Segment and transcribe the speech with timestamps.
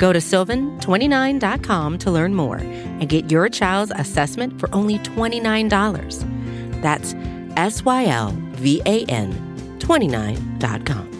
[0.00, 6.80] Go to sylvan29.com to learn more and get your child's assessment for only $29.
[6.80, 7.14] That's
[7.56, 11.10] S Y L V A N 29.com.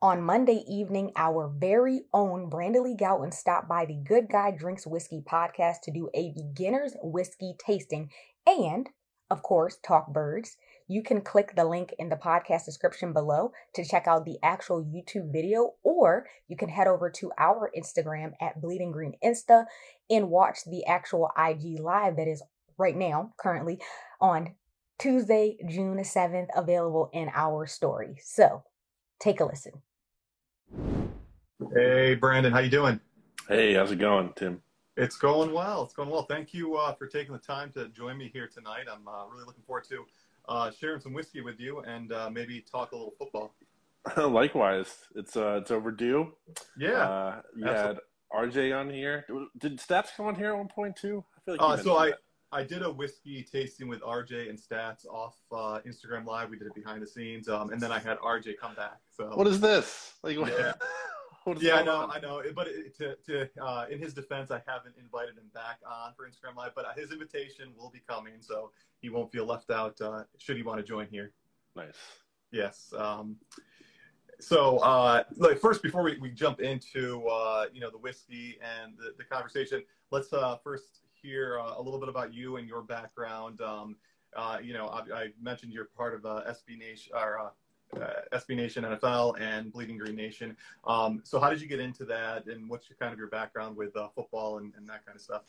[0.00, 4.86] On Monday evening, our very own Brandon Lee Gowton stopped by the Good Guy Drinks
[4.86, 8.08] Whiskey podcast to do a beginner's whiskey tasting
[8.46, 8.88] and,
[9.28, 10.56] of course, talk birds.
[10.90, 14.82] You can click the link in the podcast description below to check out the actual
[14.82, 19.66] YouTube video, or you can head over to our Instagram at Bleeding Green Insta
[20.08, 22.42] and watch the actual IG live that is
[22.78, 23.78] right now, currently
[24.18, 24.54] on
[24.98, 28.16] Tuesday, June 7th, available in our story.
[28.22, 28.62] So
[29.20, 29.82] take a listen.
[31.74, 32.98] Hey, Brandon, how you doing?
[33.46, 34.62] Hey, how's it going, Tim?
[34.96, 35.82] It's going well.
[35.82, 36.22] It's going well.
[36.22, 38.86] Thank you uh, for taking the time to join me here tonight.
[38.90, 40.06] I'm uh, really looking forward to
[40.48, 43.54] uh, sharing some whiskey with you and uh, maybe talk a little football.
[44.16, 46.32] Likewise, it's uh, it's overdue.
[46.78, 47.98] Yeah, uh, you had
[48.32, 49.26] RJ on here.
[49.58, 51.24] Did Stats come on here at one point too?
[51.36, 51.96] I feel like so.
[51.96, 52.18] I that.
[52.50, 56.48] I did a whiskey tasting with RJ and Stats off Instagram Live.
[56.48, 59.00] We did it behind the scenes, um, and then I had RJ come back.
[59.10, 60.14] So what is this?
[60.22, 60.72] Like, yeah.
[61.58, 62.10] yeah, I know, on?
[62.10, 62.42] I know.
[62.54, 66.56] But to, to uh, in his defense, I haven't invited him back on for Instagram
[66.56, 70.56] Live, but his invitation will be coming, so he won't feel left out uh, should
[70.56, 71.32] he want to join here.
[71.76, 71.94] Nice.
[72.50, 72.92] Yes.
[72.96, 73.36] Um,
[74.40, 78.96] so, uh, like first, before we, we jump into uh, you know the whiskey and
[78.96, 82.82] the, the conversation, let's uh, first hear uh, a little bit about you and your
[82.82, 83.60] background.
[83.60, 83.96] Um,
[84.62, 87.52] you know, I, I, mentioned you're part of SB Nation or
[87.96, 90.56] uh, SB Nation NFL and Bleeding Green Nation.
[90.86, 93.76] Um, so how did you get into that, and what's your kind of your background
[93.76, 95.42] with uh, football and, and, that kind of stuff?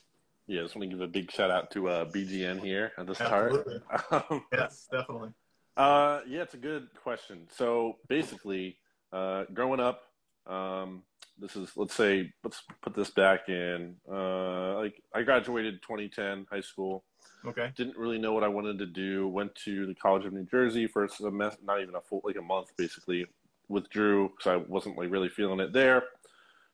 [0.48, 3.06] Yeah, I just want to give a big shout out to uh, BGN here at
[3.06, 3.54] the start.
[4.12, 5.30] um, yes, definitely.
[5.78, 7.48] Uh, yeah, it's a good question.
[7.56, 8.78] So basically,
[9.14, 10.02] uh, growing up,
[10.48, 11.04] um,
[11.38, 16.62] this is let's say let's put this back in uh, like I graduated 2010 high
[16.62, 17.06] school.
[17.46, 17.72] Okay.
[17.76, 19.28] Didn't really know what I wanted to do.
[19.28, 22.36] Went to the College of New Jersey for a semester, not even a full, like
[22.36, 23.26] a month basically.
[23.70, 26.04] Withdrew because I wasn't like really feeling it there.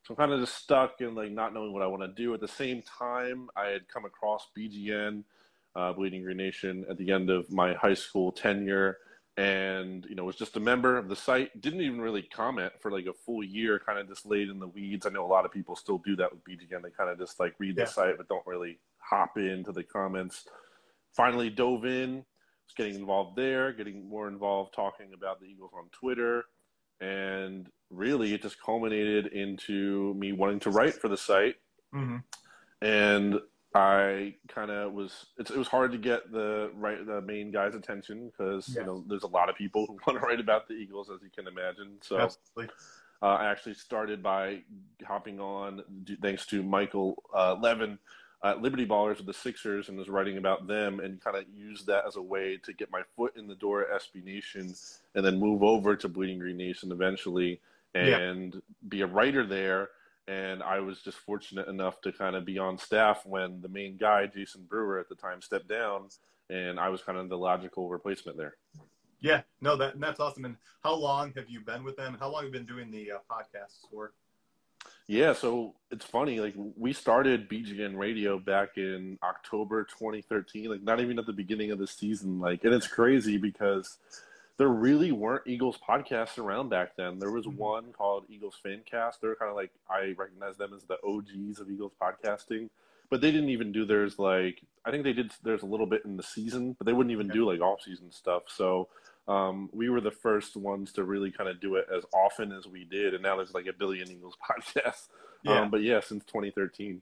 [0.03, 2.33] So I'm kind of just stuck in like not knowing what I want to do.
[2.33, 5.23] At the same time, I had come across BGN,
[5.75, 8.99] uh, Bleeding Green Nation, at the end of my high school tenure,
[9.35, 11.59] and you know was just a member of the site.
[11.59, 13.79] Didn't even really comment for like a full year.
[13.79, 15.05] Kind of just laid in the weeds.
[15.05, 16.83] I know a lot of people still do that with BGN.
[16.83, 17.85] They kind of just like read yeah.
[17.85, 18.77] the site but don't really
[19.09, 20.45] hop into the comments.
[21.15, 25.89] Finally dove in, was getting involved there, getting more involved talking about the Eagles on
[25.91, 26.43] Twitter.
[27.01, 31.55] And really, it just culminated into me wanting to write for the site.
[31.93, 32.17] Mm-hmm.
[32.81, 33.39] And
[33.73, 35.25] I kind of was.
[35.37, 38.77] it was hard to get the right the main guy's attention because yes.
[38.77, 41.21] you know there's a lot of people who want to write about the Eagles, as
[41.21, 41.97] you can imagine.
[42.01, 42.29] So
[43.21, 44.61] uh, I actually started by
[45.05, 45.83] hopping on,
[46.21, 47.99] thanks to Michael uh, Levin,
[48.45, 51.87] uh, Liberty Ballers with the Sixers and was writing about them and kind of used
[51.87, 54.71] that as a way to get my foot in the door at SB Nation
[55.15, 57.59] and then move over to Bleeding Green Nation eventually
[57.95, 58.59] and yeah.
[58.87, 59.89] be a writer there.
[60.27, 63.97] And I was just fortunate enough to kind of be on staff when the main
[63.97, 66.09] guy, Jason Brewer, at the time stepped down,
[66.51, 68.57] and I was kind of the logical replacement there.
[69.21, 70.45] Yeah, no, that that's awesome.
[70.45, 72.17] And how long have you been with them?
[72.19, 74.13] How long have you been doing the uh, podcasts for?
[75.07, 76.39] Yeah, so it's funny.
[76.39, 81.71] Like we started BGN Radio back in October 2013, like not even at the beginning
[81.71, 82.39] of the season.
[82.39, 83.97] Like, and it's crazy because
[84.57, 87.19] there really weren't Eagles podcasts around back then.
[87.19, 87.57] There was mm-hmm.
[87.57, 89.19] one called Eagles Fancast.
[89.21, 92.69] They're kind of like I recognize them as the OGs of Eagles podcasting,
[93.11, 94.17] but they didn't even do theirs.
[94.17, 97.13] Like I think they did theirs a little bit in the season, but they wouldn't
[97.13, 98.43] even do like off season stuff.
[98.47, 98.87] So
[99.27, 102.67] um, we were the first ones to really kind of do it as often as
[102.67, 105.07] we did, and now there's like a billion Eagles podcasts.
[105.43, 105.61] Yeah.
[105.61, 107.01] Um, but yeah, since 2013.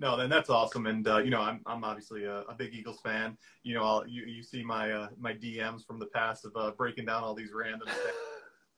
[0.00, 3.00] No, then that's awesome, and uh, you know I'm I'm obviously a, a big Eagles
[3.00, 3.36] fan.
[3.64, 6.70] You know, I'll, you you see my uh, my DMs from the past of uh,
[6.70, 7.88] breaking down all these random.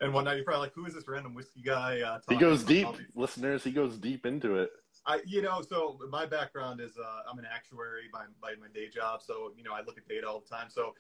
[0.01, 2.65] and one night you're probably like, "Who is this random whiskey guy?" Uh, he goes
[2.65, 3.63] deep, listeners.
[3.63, 4.71] He goes deep into it.
[5.07, 8.89] I, you know, so my background is uh, I'm an actuary by, by my day
[8.89, 9.23] job.
[9.23, 10.69] So, you know, I look at data all the time.
[10.69, 10.95] So,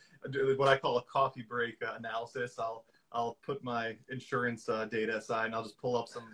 [0.56, 5.17] what I call a coffee break uh, analysis, I'll I'll put my insurance uh, data
[5.17, 6.25] aside and I'll just pull up some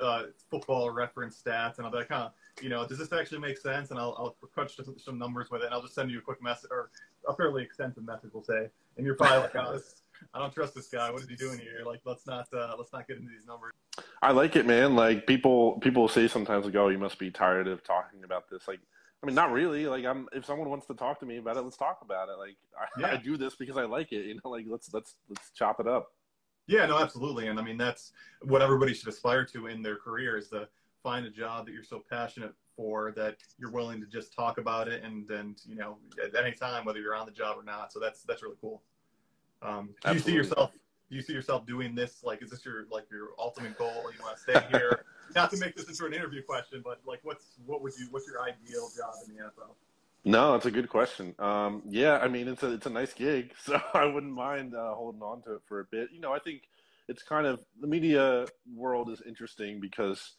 [0.00, 2.30] uh, football reference stats, and I'll be like, huh,
[2.60, 3.90] you know, does this actually make sense?
[3.90, 6.42] And I'll, I'll crunch some numbers with it, and I'll just send you a quick
[6.42, 6.90] message or
[7.28, 9.99] a fairly extensive message, we'll say, and you're probably like, oh, this,
[10.34, 11.10] I don't trust this guy.
[11.10, 11.82] What is he doing here?
[11.84, 13.72] Like, let's not uh, let's not get into these numbers.
[14.22, 14.96] I like it, man.
[14.96, 18.66] Like people people say sometimes, like, oh, you must be tired of talking about this.
[18.68, 18.80] Like,
[19.22, 19.86] I mean, not really.
[19.86, 22.38] Like, I'm if someone wants to talk to me about it, let's talk about it.
[22.38, 23.12] Like, I, yeah.
[23.12, 24.26] I do this because I like it.
[24.26, 26.12] You know, like let's let's let's chop it up.
[26.66, 27.48] Yeah, no, absolutely.
[27.48, 28.12] And I mean, that's
[28.42, 30.68] what everybody should aspire to in their career is to
[31.02, 34.88] find a job that you're so passionate for that you're willing to just talk about
[34.88, 37.92] it and and you know at any time whether you're on the job or not.
[37.92, 38.82] So that's that's really cool.
[39.62, 40.72] Um, do you see yourself?
[41.10, 42.22] Do you see yourself doing this?
[42.22, 44.04] Like, is this your like your ultimate goal?
[44.16, 45.04] You want to stay here?
[45.34, 48.06] Not to make this into an interview question, but like, what's what would you?
[48.10, 49.74] What's your ideal job in the NFL?
[50.24, 51.34] No, it's a good question.
[51.38, 54.94] Um, yeah, I mean, it's a it's a nice gig, so I wouldn't mind uh,
[54.94, 56.10] holding on to it for a bit.
[56.12, 56.62] You know, I think
[57.08, 60.36] it's kind of the media world is interesting because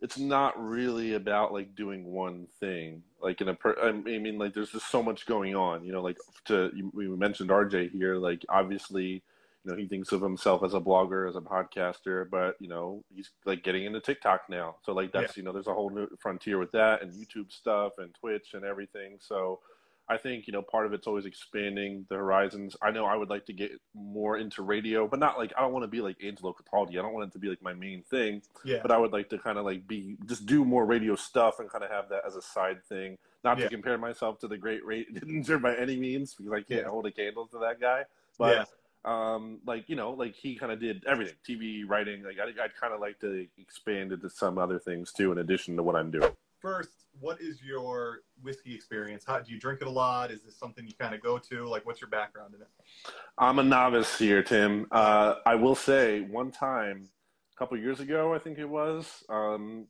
[0.00, 3.02] it's not really about like doing one thing.
[3.20, 5.84] Like in a, per, I mean, like there's just so much going on.
[5.84, 8.16] You know, like to we mentioned RJ here.
[8.16, 9.22] Like obviously,
[9.64, 13.02] you know, he thinks of himself as a blogger, as a podcaster, but you know,
[13.14, 14.76] he's like getting into TikTok now.
[14.84, 15.40] So like that's yeah.
[15.40, 18.64] you know, there's a whole new frontier with that and YouTube stuff and Twitch and
[18.64, 19.16] everything.
[19.18, 19.60] So
[20.08, 22.76] I think you know part of it's always expanding the horizons.
[22.80, 25.72] I know I would like to get more into radio, but not like I don't
[25.72, 26.92] want to be like Angelo Cataldi.
[26.92, 28.42] I don't want it to be like my main thing.
[28.64, 28.78] Yeah.
[28.82, 31.68] But I would like to kind of like be just do more radio stuff and
[31.68, 33.18] kind of have that as a side thing.
[33.42, 33.64] Not yeah.
[33.64, 36.88] to compare myself to the great radio by any means because I can't yeah.
[36.88, 38.04] hold a candle to that guy.
[38.38, 38.68] But
[39.04, 39.34] yeah.
[39.34, 42.22] um, like you know, like he kind of did everything, TV, writing.
[42.22, 45.76] Like I, I'd kind of like to expand into some other things too, in addition
[45.76, 46.30] to what I'm doing
[46.60, 49.24] first, what is your whiskey experience?
[49.26, 50.30] How do you drink it a lot?
[50.30, 51.68] Is this something you kind of go to?
[51.68, 52.68] Like, what's your background in it?
[53.38, 54.86] I'm a novice here, Tim.
[54.90, 57.08] Uh, I will say, one time,
[57.54, 59.86] a couple years ago, I think it was, um,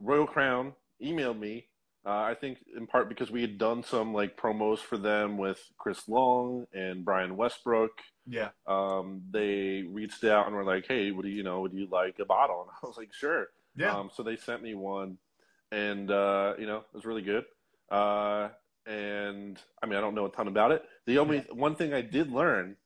[0.00, 0.72] Royal Crown
[1.02, 1.66] emailed me.
[2.06, 5.60] Uh, I think in part because we had done some like promos for them with
[5.76, 7.90] Chris Long and Brian Westbrook.
[8.26, 8.50] Yeah.
[8.66, 11.60] Um, they reached out and were like, "Hey, what do you know?
[11.60, 13.94] Would you like a bottle?" And I was like, "Sure." Yeah.
[13.94, 15.18] Um, so they sent me one
[15.72, 17.44] and uh, you know it was really good.
[17.90, 18.48] Uh,
[18.86, 20.82] and I mean, I don't know a ton about it.
[21.06, 22.76] The only one thing I did learn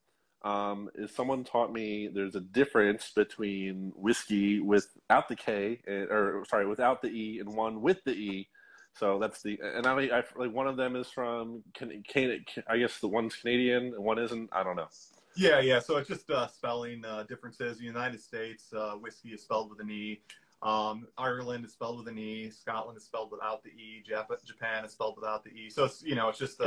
[0.45, 6.45] um, is someone taught me there's a difference between whiskey without the K, and, or
[6.49, 8.49] sorry, without the E, and one with the E.
[8.95, 12.77] So that's the and I, I like one of them is from can, can, I
[12.77, 14.51] guess the one's Canadian and one isn't.
[14.53, 14.89] I don't know.
[15.35, 15.79] Yeah, yeah.
[15.79, 17.79] So it's just uh, spelling uh, differences.
[17.79, 20.21] The United States uh, whiskey is spelled with an E.
[20.63, 22.51] Um, Ireland is spelled with an E.
[22.51, 24.03] Scotland is spelled without the E.
[24.09, 25.69] Jap- Japan is spelled without the E.
[25.71, 26.65] So it's you know it's just uh,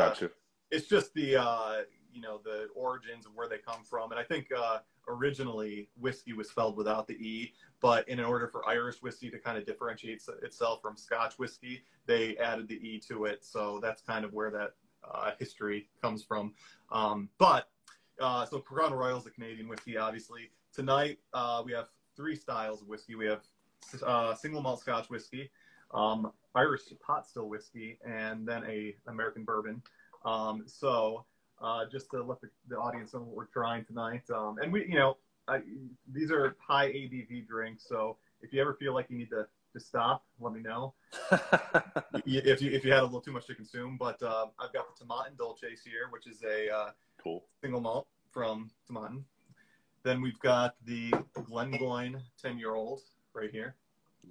[0.71, 1.81] it's just the uh,
[2.13, 4.11] you know the origins of where they come from.
[4.11, 8.67] And I think uh, originally whiskey was spelled without the E, but in order for
[8.67, 13.25] Irish whiskey to kind of differentiate itself from Scotch whiskey, they added the E to
[13.25, 13.45] it.
[13.45, 14.71] So that's kind of where that
[15.09, 16.53] uh, history comes from.
[16.91, 17.69] Um, but
[18.19, 20.51] uh, so Crown Royal is the Canadian whiskey, obviously.
[20.73, 23.15] Tonight uh, we have three styles of whiskey.
[23.15, 23.41] We have
[24.05, 25.49] uh, single malt Scotch whiskey,
[25.93, 29.81] um, Irish pot still whiskey, and then a American bourbon.
[30.23, 31.25] Um, so
[31.61, 34.85] uh, just to let the, the, audience know what we're trying tonight, um, and we,
[34.87, 35.17] you know,
[35.47, 35.59] I,
[36.11, 37.87] these are high ABV drinks.
[37.87, 40.93] So if you ever feel like you need to to stop, let me know.
[42.25, 44.85] if you if you had a little too much to consume, but uh, I've got
[44.97, 46.89] the Tomatin Dulces here, which is a uh,
[47.21, 49.23] cool single malt from Tomatin.
[50.03, 53.01] Then we've got the Glengoyne 10 year old,
[53.35, 53.75] right here.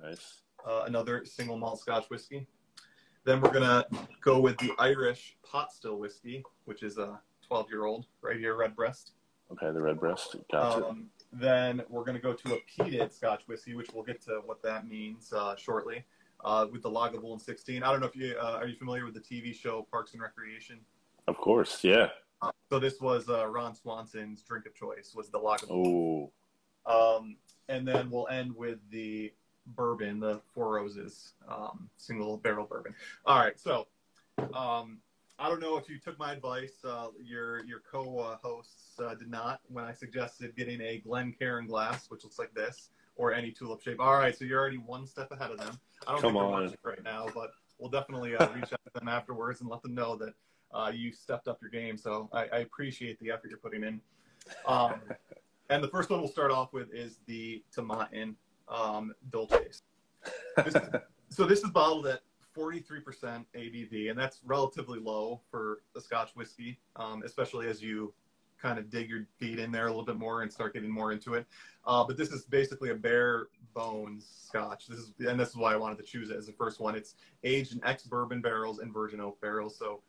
[0.02, 0.42] Nice.
[0.66, 2.46] Uh, another single malt Scotch whiskey.
[3.24, 3.86] Then we're gonna
[4.20, 8.56] go with the Irish pot still whiskey, which is a 12 year old right here,
[8.56, 9.12] Redbreast.
[9.52, 10.36] Okay, the Redbreast.
[10.50, 10.86] Gotcha.
[10.86, 14.62] Um, then we're gonna go to a peated Scotch whiskey, which we'll get to what
[14.62, 16.04] that means uh, shortly.
[16.44, 17.82] Uh, with the Lagavulin 16.
[17.82, 20.20] I don't know if you uh, are you familiar with the TV show Parks and
[20.20, 20.78] Recreation.
[21.26, 22.08] Of course, yeah.
[22.42, 26.30] Uh, so this was uh, Ron Swanson's drink of choice was the Lagavulin.
[26.86, 27.16] Oh.
[27.16, 27.36] Um,
[27.68, 29.32] and then we'll end with the
[29.68, 32.94] bourbon, the Four Roses um, single barrel bourbon.
[33.26, 33.86] All right, so
[34.54, 34.98] um,
[35.38, 36.84] I don't know if you took my advice.
[36.84, 42.24] Uh, your your co-hosts uh, did not when I suggested getting a Glencairn glass, which
[42.24, 44.00] looks like this, or any tulip shape.
[44.00, 45.78] All right, so you're already one step ahead of them.
[46.06, 48.98] I don't Come think they're watching right now, but we'll definitely uh, reach out to
[48.98, 50.34] them afterwards and let them know that
[50.72, 51.96] uh, you stepped up your game.
[51.96, 54.00] So I, I, appreciate the effort you're putting in.
[54.66, 55.00] Um,
[55.70, 58.34] and the first one we'll start off with is the Tomatin
[58.68, 59.82] um, is,
[61.28, 62.20] so this is bottled at
[62.56, 68.14] 43% ABV, and that's relatively low for a Scotch whiskey, um, especially as you
[68.60, 71.12] kind of dig your feet in there a little bit more and start getting more
[71.12, 71.46] into it.
[71.86, 74.86] Uh, but this is basically a bare bones scotch.
[74.86, 76.94] This is, and this is why I wanted to choose it as the first one.
[76.94, 79.76] It's aged in ex bourbon barrels and virgin oak barrels.
[79.76, 80.00] So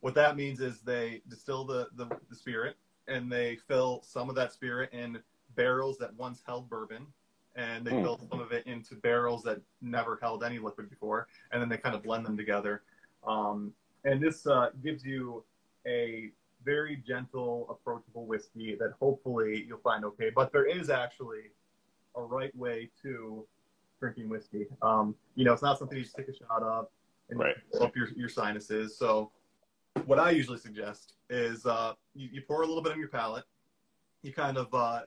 [0.00, 2.76] what that means is they distill the, the, the spirit
[3.08, 5.18] and they fill some of that spirit in
[5.56, 7.06] barrels that once held bourbon
[7.56, 8.02] and they mm.
[8.02, 11.76] fill some of it into barrels that never held any liquid before and then they
[11.76, 12.82] kind of blend them together
[13.26, 13.72] um,
[14.04, 15.44] and this uh, gives you
[15.86, 16.30] a
[16.64, 21.50] very gentle approachable whiskey that hopefully you'll find okay but there is actually
[22.16, 23.44] a right way to
[23.98, 26.88] drinking whiskey um, you know it's not something you just take a shot of
[27.30, 27.56] and right.
[27.80, 29.30] up your, your sinuses so
[30.06, 33.44] what I usually suggest is uh, you, you, pour a little bit on your palate.
[34.22, 35.00] You kind of uh,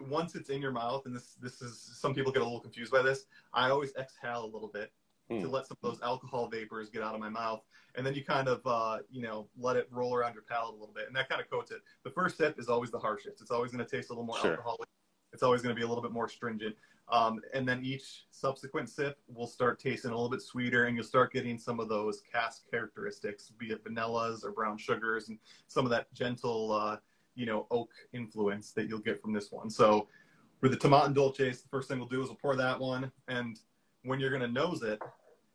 [0.00, 2.92] once it's in your mouth, and this this is some people get a little confused
[2.92, 3.26] by this.
[3.52, 4.92] I always exhale a little bit
[5.30, 5.40] mm.
[5.40, 7.62] to let some of those alcohol vapors get out of my mouth,
[7.94, 10.78] and then you kind of uh, you know let it roll around your palate a
[10.78, 11.80] little bit, and that kind of coats it.
[12.04, 13.40] The first sip is always the harshest.
[13.40, 14.52] It's always going to taste a little more sure.
[14.52, 14.88] alcoholic.
[15.32, 16.76] It's always going to be a little bit more stringent.
[17.08, 21.04] Um, and then each subsequent sip will start tasting a little bit sweeter, and you'll
[21.04, 25.84] start getting some of those cask characteristics, be it vanillas or brown sugars, and some
[25.84, 26.96] of that gentle, uh,
[27.36, 29.70] you know, oak influence that you'll get from this one.
[29.70, 30.08] So,
[30.60, 33.60] for the Tomatin dolce, the first thing we'll do is we'll pour that one, and
[34.02, 35.00] when you're gonna nose it,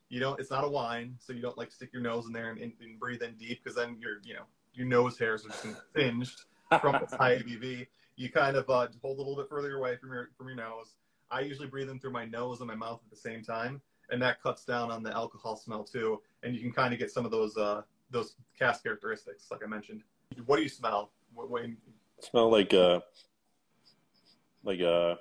[0.08, 2.50] you know, it's not a wine, so you don't like stick your nose in there
[2.50, 4.44] and, and, and breathe in deep because then your, you know,
[4.74, 5.66] your nose hairs are just
[5.96, 6.44] singed
[6.80, 7.86] from its high ABV.
[8.16, 10.94] You kind of uh, hold a little bit further away from your from your nose
[11.32, 14.20] I usually breathe in through my nose and my mouth at the same time, and
[14.22, 16.20] that cuts down on the alcohol smell too.
[16.42, 19.66] And you can kind of get some of those uh, those cask characteristics, like I
[19.66, 20.02] mentioned.
[20.46, 21.10] What do you smell?
[21.34, 21.62] What, what
[22.20, 23.00] smell like uh,
[24.62, 25.16] like uh,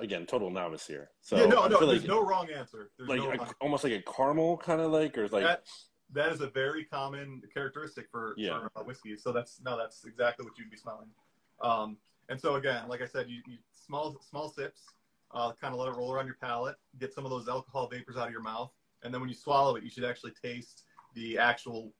[0.00, 1.10] again, total novice here.
[1.20, 2.90] So yeah, no, no, there's like, no wrong answer.
[2.96, 5.64] There's like no a, almost like a caramel kind of like, or like that,
[6.12, 8.60] that is a very common characteristic for, yeah.
[8.60, 9.16] for uh, whiskey.
[9.16, 11.08] So that's no, that's exactly what you'd be smelling.
[11.60, 11.96] Um,
[12.28, 14.82] and so again, like I said, you, you small small sips,
[15.32, 18.16] uh, kind of let it roll around your palate, get some of those alcohol vapors
[18.16, 21.38] out of your mouth, and then when you swallow it, you should actually taste the
[21.38, 21.92] actual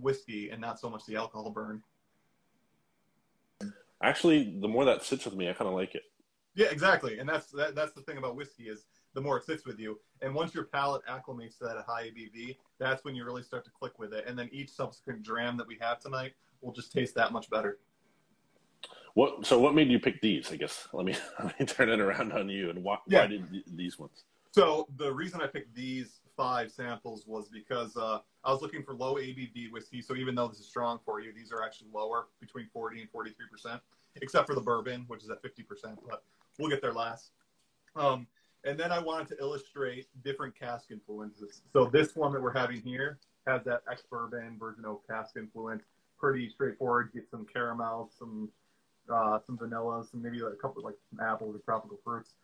[0.00, 1.82] whiskey and not so much the alcohol burn.
[4.02, 6.02] Actually, the more that sits with me, I kind of like it.
[6.54, 9.64] Yeah, exactly, and that's that, that's the thing about whiskey is the more it sits
[9.64, 13.42] with you, and once your palate acclimates to that high ABV, that's when you really
[13.42, 16.72] start to click with it, and then each subsequent dram that we have tonight will
[16.72, 17.78] just taste that much better.
[19.14, 19.46] What?
[19.46, 20.52] So, what made you pick these?
[20.52, 22.70] I guess let me let me turn it around on you.
[22.70, 23.20] And why, yeah.
[23.20, 24.24] why did these ones?
[24.50, 28.94] So, the reason I picked these five samples was because uh, I was looking for
[28.94, 30.02] low ABV whiskey.
[30.02, 33.10] So, even though this is strong for you, these are actually lower, between 40 and
[33.10, 33.80] 43 percent,
[34.20, 35.98] except for the bourbon, which is at 50 percent.
[36.08, 36.24] But
[36.58, 37.30] we'll get there last.
[37.96, 38.26] Um,
[38.64, 41.62] and then I wanted to illustrate different cask influences.
[41.72, 45.84] So, this one that we're having here has that ex bourbon virgin oak cask influence.
[46.18, 47.10] Pretty straightforward.
[47.12, 48.48] Get some caramel, some
[49.12, 52.34] uh, some vanilla, some maybe like a couple like some apples or tropical fruits.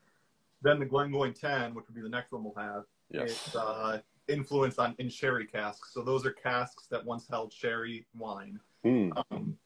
[0.62, 3.30] Then the Glengoyne 10, which would be the next one we'll have, yes.
[3.30, 5.92] it's uh, influenced on in sherry casks.
[5.92, 8.60] So those are casks that once held sherry wine.
[8.84, 9.12] Mm.
[9.30, 9.56] Um,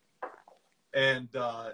[0.95, 1.71] and uh,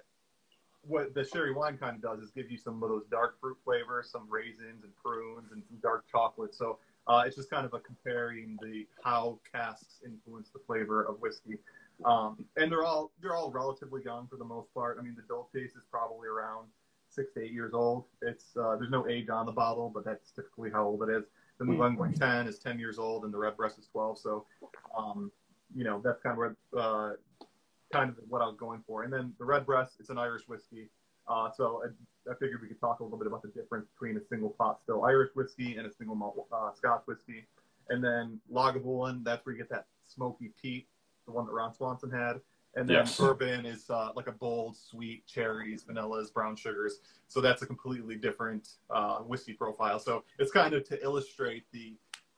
[0.83, 3.59] what the sherry wine kind of does is give you some of those dark fruit
[3.65, 6.55] flavors, some raisins and prunes, and some dark chocolate.
[6.55, 11.21] So uh, it's just kind of a comparing the how casks influence the flavor of
[11.21, 11.59] whiskey.
[12.05, 14.97] Um, and they're all they're all relatively young for the most part.
[14.99, 16.69] I mean, the Dolce is probably around
[17.09, 18.05] six to eight years old.
[18.23, 21.25] It's uh, there's no age on the bottle, but that's typically how old it is.
[21.59, 21.79] The hmm.
[21.79, 24.19] Glengoyne 10 is 10 years old, and the Redbreast is 12.
[24.19, 24.47] So,
[24.97, 25.31] um,
[25.75, 26.39] you know, that's kind of
[26.73, 27.13] what uh,
[27.93, 29.03] kind of what I was going for.
[29.03, 30.89] And then the Redbreast, it's an Irish whiskey.
[31.29, 34.17] Uh, so I, I, figured we could talk a little bit about the difference between
[34.17, 37.47] a single pot still Irish whiskey and a single malt uh, Scotch whiskey.
[37.89, 40.87] And then Lagavulin, that's where you get that smoky peat
[41.31, 42.41] the one that Ron Swanson had.
[42.77, 43.17] And then yes.
[43.17, 47.01] bourbon is uh, like a bold, sweet cherries, vanillas, brown sugars.
[47.27, 49.99] So that's a completely different uh, whiskey profile.
[49.99, 51.97] So it's kind of to illustrate the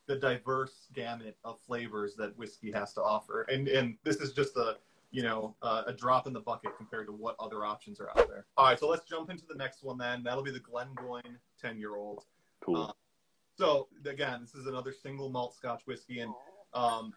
[0.09, 3.43] the diverse gamut of flavors that whiskey has to offer.
[3.43, 4.79] And and this is just a
[5.11, 8.27] you know uh, a drop in the bucket compared to what other options are out
[8.29, 8.47] there.
[8.57, 10.23] All right, so let's jump into the next one then.
[10.23, 12.25] That'll be the Glengoyne ten year old.
[12.65, 12.85] Cool.
[12.85, 12.93] Uh,
[13.59, 16.33] so again, this is another single malt Scotch whiskey, and
[16.73, 17.13] um,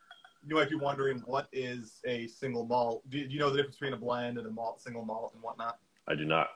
[0.48, 3.04] you might be wondering what is a single malt.
[3.10, 5.80] Do you know the difference between a blend and a malt, single malt, and whatnot?
[6.08, 6.48] I do not.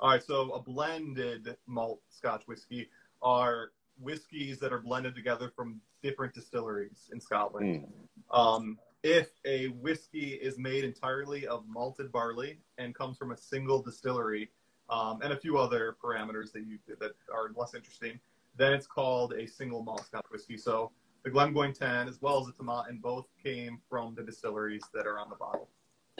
[0.00, 2.88] All right, so a blended malt Scotch whiskey
[3.22, 7.86] are whiskeys that are blended together from different distilleries in Scotland.
[8.32, 8.38] Mm.
[8.38, 13.82] Um, if a whiskey is made entirely of malted barley and comes from a single
[13.82, 14.50] distillery,
[14.88, 18.18] um, and a few other parameters that you that are less interesting,
[18.56, 20.56] then it's called a single malt Scotch whiskey.
[20.56, 20.92] So
[21.26, 25.18] the Glengoyne 10 as well as the Tomatin both came from the distilleries that are
[25.18, 25.68] on the bottle.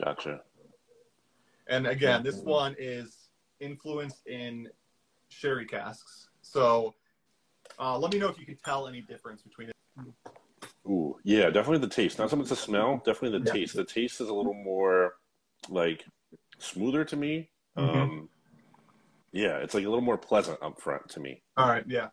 [0.02, 0.40] Gotcha.
[1.68, 3.28] And again, this one is
[3.60, 4.68] influenced in
[5.28, 6.28] sherry casks.
[6.42, 6.92] So
[7.78, 9.74] uh, let me know if you can tell any difference between it.
[10.88, 12.18] Ooh, yeah, definitely the taste.
[12.18, 13.52] Not so much the smell, definitely the Yeah.
[13.52, 13.76] taste.
[13.76, 15.14] The taste is a little more
[15.68, 16.04] like
[16.58, 17.48] smoother to me.
[17.76, 18.02] Mhm.
[18.02, 18.28] Um,
[19.30, 21.44] yeah, it's like a little more pleasant up front to me.
[21.56, 22.08] All right, yeah,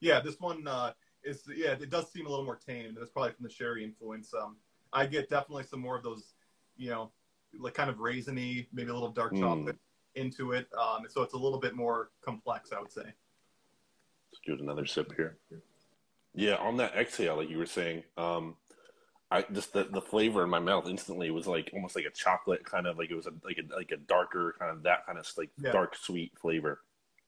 [0.00, 0.20] yeah.
[0.20, 0.92] This one uh,
[1.54, 2.94] yeah, it does seem a little more tame.
[2.98, 4.32] That's probably from the sherry influence.
[4.34, 4.56] Um,
[4.92, 6.34] I get definitely some more of those,
[6.76, 7.10] you know,
[7.58, 9.40] like kind of raisiny, maybe a little dark Mm.
[9.40, 9.78] chocolate
[10.14, 10.68] into it.
[10.74, 13.02] Um, so it's a little bit more complex, I would say.
[13.02, 15.38] Let's give it another sip here.
[16.34, 18.56] Yeah, on that exhale, like you were saying, um,
[19.30, 22.64] I just the, the flavor in my mouth instantly was like almost like a chocolate
[22.64, 25.18] kind of like it was a, like a like a darker kind of that kind
[25.18, 25.72] of like Yeah.
[25.72, 26.80] dark sweet flavor.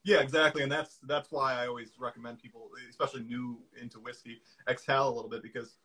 [0.02, 5.09] Yeah, exactly, and that's that's why I always recommend people, especially new into whiskey, exhale
[5.09, 5.76] a little bit because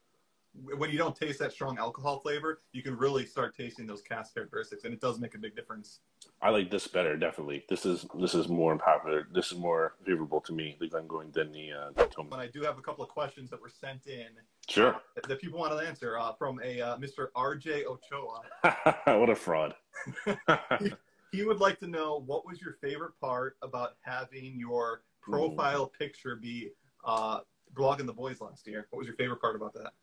[0.77, 4.33] when you don't taste that strong alcohol flavor, you can really start tasting those cask
[4.33, 5.99] characteristics, and it does make a big difference.
[6.41, 7.65] I like this better, definitely.
[7.69, 9.27] This is this is more popular.
[9.33, 12.27] This is more favorable to me, the Glengoyne than the uh, Tome.
[12.29, 14.27] But I do have a couple of questions that were sent in
[14.67, 14.95] Sure.
[14.95, 17.27] uh, that people wanted to answer uh, from a uh, Mr.
[17.35, 18.41] RJ Ochoa.
[19.19, 19.75] what a fraud.
[21.31, 26.35] He would like to know what was your favorite part about having your profile picture
[26.35, 26.69] be
[27.03, 27.39] uh,
[27.73, 28.87] blogging the boys last year.
[28.89, 29.93] What was your favorite part about that?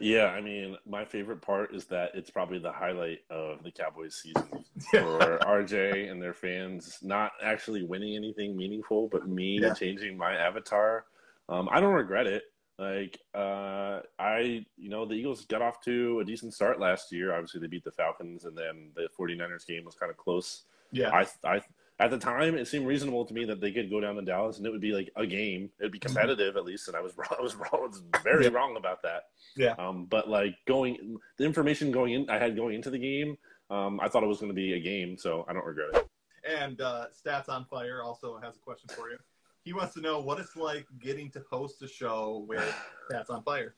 [0.00, 4.16] yeah, I mean, my favorite part is that it's probably the highlight of the Cowboys
[4.16, 9.74] season for RJ and their fans not actually winning anything meaningful, but me Yeah.
[9.74, 11.04] changing my avatar.
[11.48, 12.44] Um, I don't regret it.
[12.78, 17.34] Like, uh, I, you know, the Eagles got off to a decent start last year.
[17.34, 20.62] Obviously, they beat the Falcons, and then the 49ers game was kind of close.
[20.92, 21.60] Yeah, I, I,
[21.98, 24.56] at the time, it seemed reasonable to me that they could go down to Dallas
[24.58, 25.70] and it would be like a game.
[25.78, 27.28] It'd be competitive at least, and I was wrong.
[27.38, 27.68] I was wrong.
[27.74, 28.50] I was very Yeah.
[28.52, 29.24] wrong about that.
[29.56, 29.74] Yeah.
[29.78, 33.36] Um, but like going, the information going in, I had going into the game,
[33.70, 36.08] um, I thought it was going to be a game, so I don't regret it.
[36.50, 39.18] and uh, Stats on Fire also has a question for you.
[39.62, 42.64] He wants to know what it's like getting to host a show with
[43.12, 43.74] Stats on Fire.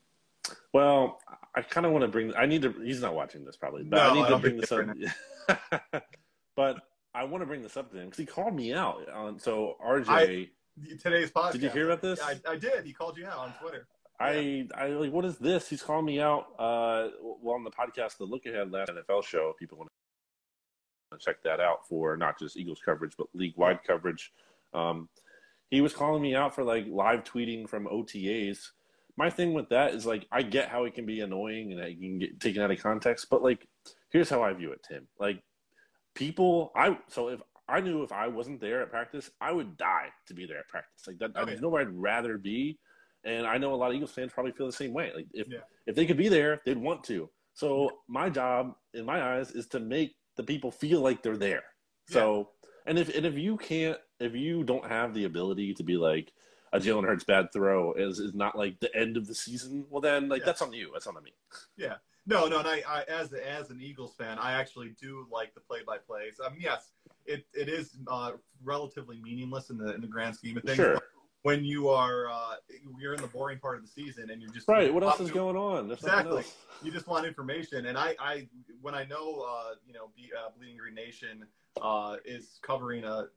[0.73, 1.19] Well,
[1.55, 2.33] I kind of want to bring.
[2.35, 2.71] I need to.
[2.83, 5.05] He's not watching this probably, but No, I need I to don't bring think
[5.47, 6.03] this up.
[6.55, 6.77] but
[7.15, 9.39] I want to bring this up to him because he called me out on.
[9.39, 10.49] So RJ, I-
[11.01, 11.51] Today's podcast.
[11.53, 12.19] Did you hear about this?
[12.21, 12.83] I, I did.
[12.85, 13.87] He called you out on Twitter.
[14.19, 15.69] I, I like, what is this?
[15.69, 16.47] He's calling me out.
[16.57, 19.49] Uh, well, on the podcast, the Look Ahead last NFL show.
[19.53, 19.89] if People want
[21.11, 24.31] to check that out for not just Eagles coverage, but league wide coverage.
[24.73, 25.09] Um,
[25.69, 28.69] he was calling me out for like live tweeting from OTAs.
[29.15, 32.09] My thing with that is like, I get how it can be annoying and you
[32.09, 33.67] can get taken out of context, but like,
[34.09, 35.07] here's how I view it, Tim.
[35.19, 35.43] Like,
[36.15, 40.09] people, I so if I knew if I wasn't there at practice, I would die
[40.27, 41.07] to be there at practice.
[41.07, 41.61] Like that, Oh, there's yeah.
[41.61, 42.77] nowhere I'd rather be.
[43.23, 45.11] And I know a lot of Eagles fans probably feel the same way.
[45.15, 45.59] Like if Yeah.
[45.87, 47.29] if they could be there, they'd want to.
[47.53, 51.63] So my job, in my eyes, is to make the people feel like they're there.
[52.09, 52.49] So
[52.85, 56.33] and if and if you can't, if you don't have the ability to be like
[56.73, 60.01] a Jalen Hurts bad throw is is not like the end of the season, well
[60.01, 60.47] then like Yeah.
[60.47, 60.89] that's on you.
[60.91, 61.33] That's on me.
[62.25, 65.59] No, no, and I, I as as an Eagles fan, I actually do like the
[65.59, 66.39] play-by-plays.
[66.43, 66.91] I mean, yes,
[67.25, 68.31] it, it is uh,
[68.63, 70.77] relatively meaningless in the in the grand scheme of things.
[70.77, 71.01] Sure.
[71.41, 72.55] When you are uh,
[72.97, 74.93] you're in the boring part of the season and you're just Right.
[74.93, 75.89] What else is going on?
[75.89, 76.45] There's Exactly.
[76.81, 78.47] you just want information and i i
[78.81, 81.45] when i know uh you know Be, uh, bleeding green nation
[81.81, 83.27] uh is covering a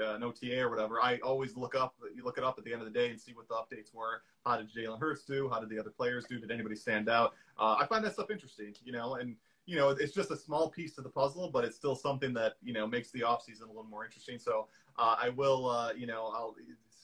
[0.00, 2.72] uh, an ota or whatever i always look up you look it up at the
[2.72, 4.22] end of the day and see what the updates were.
[4.44, 5.48] How did jalen hurts do?
[5.48, 6.38] How did the other players do?
[6.38, 7.34] Did anybody stand out?
[7.58, 10.70] Uh, i find that stuff interesting you know and you know it's just a small
[10.70, 13.66] piece to the puzzle but it's still something that you know makes the offseason a
[13.66, 14.38] little more interesting.
[14.38, 16.54] So uh, i will uh, you know i'll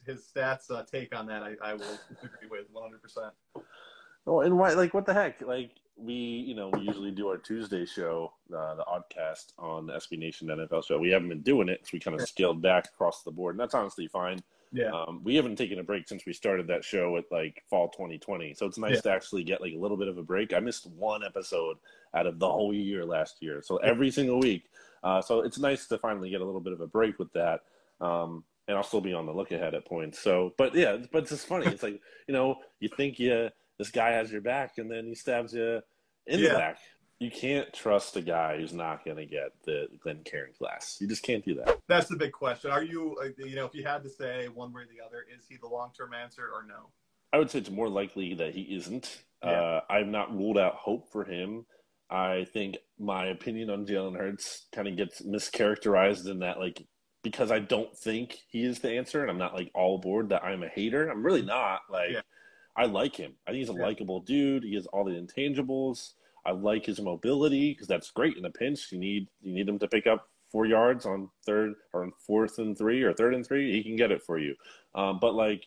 [0.06, 3.30] his stats uh, take on that I, I will agree with 100%
[4.24, 4.72] Well, and why?
[4.74, 5.40] Like, what the heck?
[5.42, 9.92] Like, we, you know, we usually do our Tuesday show, uh, the Oddcast on the
[9.94, 10.98] SB Nation NFL show.
[10.98, 13.60] We haven't been doing it, so we kind of scaled back across the board, and
[13.60, 14.40] that's honestly fine.
[14.72, 17.88] yeah Um, we haven't taken a break since we started that show at like fall
[17.90, 19.00] 2020, so it's nice Yeah.
[19.02, 20.52] to actually get like a little bit of a break.
[20.52, 21.76] I missed one episode
[22.12, 24.64] out of the whole year last year, so every single week.
[25.04, 27.60] Uh, so it's nice to finally get a little bit of a break with that.
[28.00, 30.18] Um, and I'll still be on the look ahead at points.
[30.18, 31.66] So, but yeah, but it's just funny.
[31.66, 35.14] It's like you know, you think you this guy has your back, and then he
[35.14, 35.80] stabs you
[36.26, 36.50] in Yeah.
[36.52, 36.78] the back.
[37.20, 40.98] You can't trust a guy who's not going to get the Glencairn glass.
[41.00, 41.78] You just can't do that.
[41.88, 42.70] That's the big question.
[42.70, 45.46] Are you, you know, if you had to say one way or the other, is
[45.48, 46.90] he the long term answer or no?
[47.32, 49.22] I would say it's more likely that he isn't.
[49.42, 49.50] Yeah.
[49.50, 51.66] Uh, I've not ruled out hope for him.
[52.10, 56.82] I think my opinion on Jalen Hurts kind of gets mischaracterized in that, like,
[57.22, 60.44] because I don't think he is the answer, and I'm not like all aboard that
[60.44, 61.08] I'm a hater.
[61.08, 61.80] I'm really not.
[61.90, 62.20] Like, Yeah.
[62.76, 63.34] I like him.
[63.46, 63.86] I think he's a Yeah.
[63.86, 64.64] likable dude.
[64.64, 66.14] He has all the intangibles.
[66.44, 68.92] I like his mobility because that's great in a pinch.
[68.92, 72.58] You need you need him to pick up four yards on third or on fourth
[72.58, 73.72] and three or third and three.
[73.72, 74.54] He can get it for you,
[74.94, 75.66] um, but like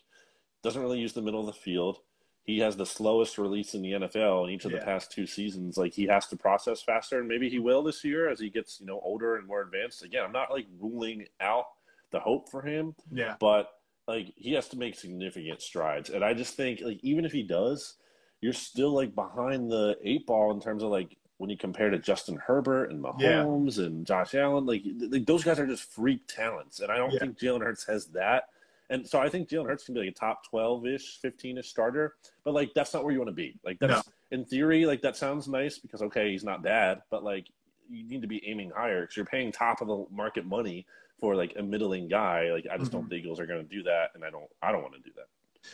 [0.62, 1.98] doesn't really use the middle of the field.
[2.44, 4.78] He has the slowest release in the NFL in each of yeah.
[4.78, 5.76] the past two seasons.
[5.76, 8.80] Like he has to process faster, and maybe he will this year as he gets
[8.80, 10.02] you know older and more advanced.
[10.02, 11.66] Again, I'm not like ruling out
[12.10, 12.94] the hope for him.
[13.12, 13.70] Yeah, but
[14.08, 17.42] like he has to make significant strides, and I just think like even if he
[17.42, 17.94] does,
[18.40, 21.98] you're still like behind the eight ball in terms of like when you compare to
[21.98, 23.84] Justin Herbert and Mahomes yeah.
[23.84, 27.20] and Josh Allen, like, like, those guys are just freak talents, and I don't yeah.
[27.20, 28.48] think Jalen Hurts has that.
[28.90, 31.68] And so I think Jalen Hurts can be like a top twelve ish, fifteen ish
[31.68, 33.54] starter, but like that's not where you want to be.
[33.62, 34.12] Like that's no.
[34.30, 37.48] in theory, like that sounds nice because okay, he's not bad, but like
[37.90, 40.86] you need to be aiming higher because you're paying top of the market money
[41.20, 42.50] for like a middling guy.
[42.52, 43.00] Like I just mm-hmm.
[43.00, 45.00] don't think Eagles are going to do that, and I don't I don't want to
[45.00, 45.26] do that.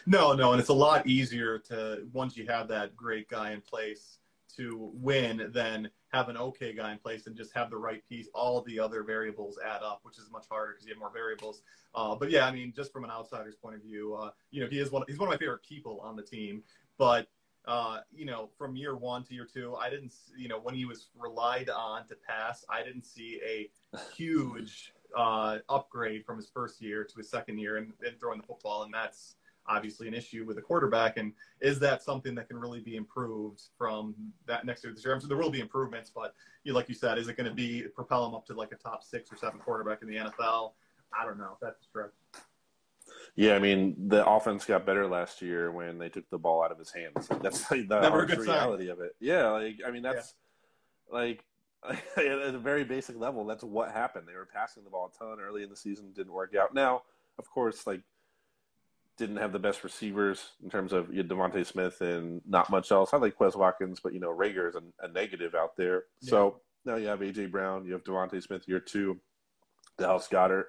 [0.07, 3.61] No, no, and it's a lot easier to once you have that great guy in
[3.61, 4.19] place
[4.57, 8.29] to win than have an okay guy in place and just have the right piece.
[8.35, 11.63] All the other variables add up, which is much harder because you have more variables.
[11.95, 14.69] Uh, but yeah, I mean, just from an outsider's point of view, uh, you know,
[14.69, 15.03] he is one.
[15.09, 16.63] He's one of my favorite people on the team.
[16.99, 17.27] But
[17.67, 20.85] uh, you know, from year one to year two, I didn't, you know, when he
[20.85, 23.71] was relied on to pass, I didn't see a
[24.15, 28.47] huge uh, upgrade from his first year to his second year and, and throwing the
[28.47, 31.17] football, and that's obviously an issue with a quarterback.
[31.17, 34.15] And is that something that can really be improved from
[34.47, 34.93] that next year?
[34.93, 37.49] This year, so there will be improvements, but you, like you said, is it going
[37.49, 40.17] to be propel him up to like a top six or seven quarterback in the
[40.17, 40.73] NFL?
[41.19, 41.57] I don't know.
[41.61, 42.11] That's true.
[43.37, 46.71] Yeah, I mean the offense got better last year when they took the ball out
[46.71, 47.29] of his hands.
[47.43, 48.93] That's like the reality sign.
[48.93, 49.17] of it.
[49.21, 50.35] Yeah, like I mean that's
[51.11, 51.19] yeah.
[51.19, 51.45] like
[52.17, 54.27] at a very basic level, that's what happened.
[54.27, 56.75] They were passing the ball a ton early in the season, didn't work out.
[56.75, 57.03] Now,
[57.39, 58.01] of course, like
[59.17, 63.13] didn't have the best receivers in terms of you DeVonta Smith and not much else.
[63.13, 66.05] I like Quez Watkins, but you know Reagor is a, a negative out there.
[66.21, 66.31] Yeah.
[66.31, 69.19] So now you have AJ Brown, you have DeVonta Smith year two,
[69.99, 70.65] Dallas Goedert.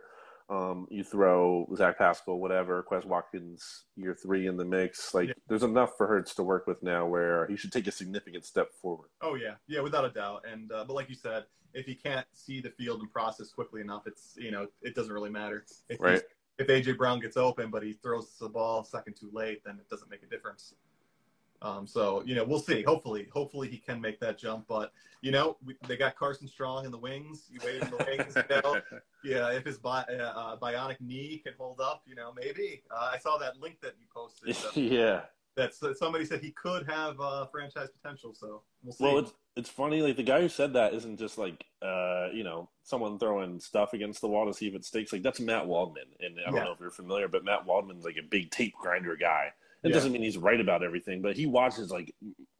[0.47, 5.13] Um, you throw Zach Pascal, whatever, Quez Watkins year three in the mix.
[5.13, 5.33] Like, yeah.
[5.47, 8.71] there's enough for Hurts to work with now where he should take a significant step
[8.71, 9.09] forward.
[9.21, 10.45] Oh yeah, yeah, without a doubt.
[10.51, 13.81] And uh, but like you said, if he can't see the field and process quickly
[13.81, 15.65] enough, it's you know it doesn't really matter.
[15.89, 16.21] If right
[16.57, 19.89] if AJ Brown gets open, but he throws the ball second too late, then it
[19.89, 20.73] doesn't make a difference.
[21.61, 22.83] Um, so you know, we'll see.
[22.83, 24.65] Hopefully, hopefully he can make that jump.
[24.67, 24.91] But
[25.21, 27.49] you know, we, they got Carson Strong in the wings.
[27.49, 28.35] You in the wings.
[28.35, 28.81] You know,
[29.23, 29.51] yeah.
[29.51, 32.83] If his bi- uh, bionic knee can hold up, you know, maybe.
[32.91, 34.55] Uh, I saw that link that you posted.
[34.55, 35.21] So yeah.
[35.55, 38.33] That's somebody said he could have uh, franchise potential.
[38.35, 39.05] So we'll see.
[39.05, 40.01] Well, it's it's funny.
[40.01, 43.93] Like the guy who said that isn't just like uh, you know someone throwing stuff
[43.93, 45.13] against the wall to see if it sticks.
[45.13, 46.65] Like that's Matt Waldman, and I don't yeah.
[46.65, 49.53] know if you're familiar, but Matt Waldman's like a big tape grinder guy.
[49.85, 49.93] It yeah.
[49.93, 52.11] doesn't mean he's right about everything, but he watches like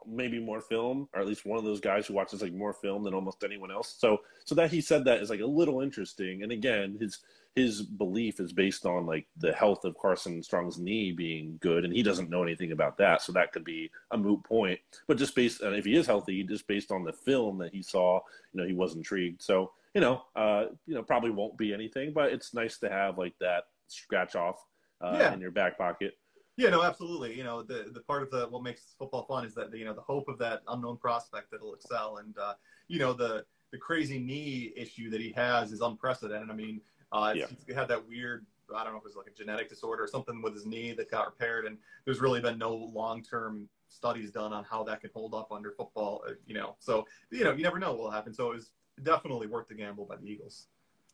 [0.08, 3.04] maybe more film, or at least one of those guys who watches like more film
[3.04, 3.96] than almost anyone else.
[3.98, 6.44] So, so that he said that is like a little interesting.
[6.44, 7.20] And again, his
[7.56, 11.92] his belief is based on like the health of Carson Strong's knee being good, and
[11.92, 14.80] he doesn't know anything about that, so that could be a moot point.
[15.08, 17.82] But just based, on if he is healthy, just based on the film that he
[17.82, 18.20] saw,
[18.54, 19.42] you know, he was intrigued.
[19.42, 23.18] So, you know, uh, you know, probably won't be anything, but it's nice to have
[23.18, 24.64] like that scratch off
[25.02, 25.34] uh, yeah.
[25.34, 26.18] in your back pocket.
[26.58, 27.38] Yeah, no, absolutely.
[27.38, 29.94] You know, the the part of the what makes football fun is that you know
[29.94, 32.54] the hope of that unknown prospect that'll excel, and uh,
[32.88, 36.50] you know the the crazy knee issue that he has is unprecedented.
[36.50, 36.80] I mean,
[37.12, 37.46] uh, yeah.
[37.68, 40.08] he had that weird I don't know if it was like a genetic disorder or
[40.08, 44.32] something with his knee that got repaired, and there's really been no long term studies
[44.32, 46.24] done on how that can hold up under football.
[46.28, 48.34] Uh, you know, so you know you never know what will happen.
[48.34, 48.72] So it was
[49.04, 50.68] definitely worth the gamble by the Eagles.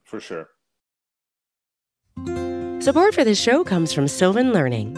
[0.04, 0.49] For sure.
[2.82, 4.97] Support for this show comes from Sylvan Learning.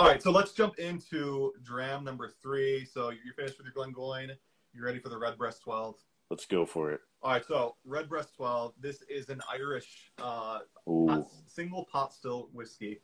[0.00, 2.86] All right, so let's jump into dram number three.
[2.86, 4.30] So you're finished with your Glengoyne.
[4.72, 5.94] You're ready for the Redbreast 12.
[6.30, 7.02] Let's go for it.
[7.22, 8.72] All right, so Redbreast 12.
[8.80, 13.02] This is an Irish uh, pot, single pot still whiskey.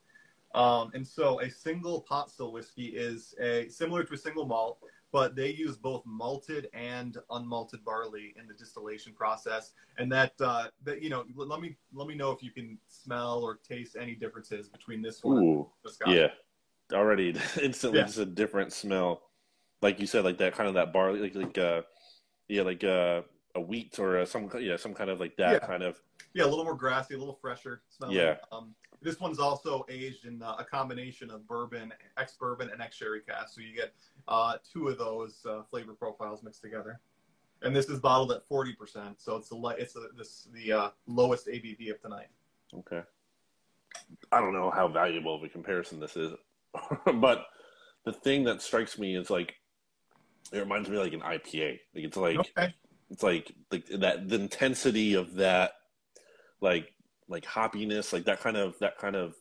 [0.55, 4.79] Um, and so a single pot still whiskey is a similar to a single malt,
[5.13, 9.75] but they use both malted and unmalted barley in the distillation process.
[9.99, 13.57] And that that you know, let me let me know if you can smell or
[13.69, 15.45] taste any differences between this one.
[15.45, 15.59] Ooh.
[15.59, 16.09] and the Scotch.
[16.09, 16.29] Yeah.
[16.93, 18.07] Already instantly Yeah.
[18.07, 19.23] just a different smell.
[19.83, 21.83] Like you said, like that kind of that barley like like uh
[22.49, 23.23] yeah, like uh
[23.55, 25.67] a wheat or a, some yeah, some kind of like that Yeah.
[25.67, 26.01] kind of
[26.35, 28.17] Yeah, a little more grassy, a little fresher smelling.
[28.17, 28.37] Yeah.
[28.53, 32.97] Um, this one's also aged in uh, a combination of bourbon, ex bourbon, and ex
[32.97, 33.55] sherry cask.
[33.55, 33.93] So you get
[34.29, 37.01] uh, two of those uh, flavor profiles mixed together.
[37.63, 40.73] And this is bottled at forty percent, so it's the li- it's the, this the
[40.73, 42.29] uh, lowest ABV of tonight.
[42.75, 43.03] Okay.
[44.31, 46.33] I don't know how valuable of a comparison this is,
[47.15, 47.47] but
[48.05, 49.55] the thing that strikes me is like
[50.53, 51.79] it reminds me of like an IPA.
[51.95, 52.75] Like it's like Okay.
[53.11, 55.73] it's like like that the intensity of that
[56.61, 56.93] like
[57.29, 59.35] like hoppiness, like that kind of that kind of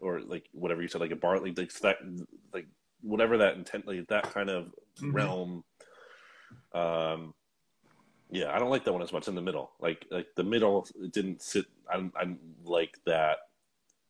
[0.00, 1.96] or like whatever you said, like a barley, like that
[2.52, 2.66] like
[3.00, 5.12] whatever that intent like that kind of Mhm.
[5.14, 5.64] realm.
[6.72, 7.34] Um,
[8.30, 9.72] yeah, I don't like that one as much in the middle.
[9.80, 11.66] Like like the middle, it didn't sit.
[11.90, 13.38] I I like that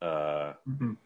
[0.02, 0.96] uh Mhm.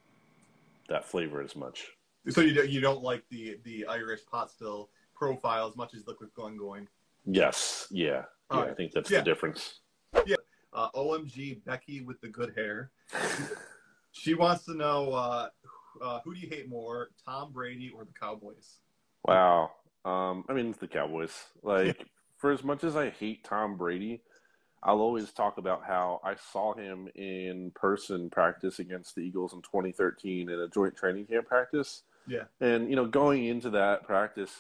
[0.91, 1.87] That flavor as much.
[2.29, 6.07] So you don't, you don't like the the Irish pot still profile as much as
[6.07, 6.87] Liquid Glengoyne.
[7.25, 8.25] Yes, yeah, yeah.
[8.51, 9.19] All I think that's Yeah.
[9.21, 9.81] the difference.
[10.27, 10.37] Yeah.
[10.73, 12.91] Uh, OMG Becky with the good hair.
[14.13, 15.49] she wants to know uh,
[16.03, 18.79] uh, who do you hate more, Tom Brady or the Cowboys?
[19.25, 19.71] Wow.
[20.05, 21.33] Um, I mean, it's the Cowboys.
[21.63, 24.23] Like, for as much as I hate Tom Brady,
[24.83, 29.61] I'll always talk about how I saw him in person practice against the Eagles in
[29.63, 32.03] 2013 in a joint training camp practice.
[32.27, 32.45] Yeah.
[32.61, 34.53] And, you know, going into that practice,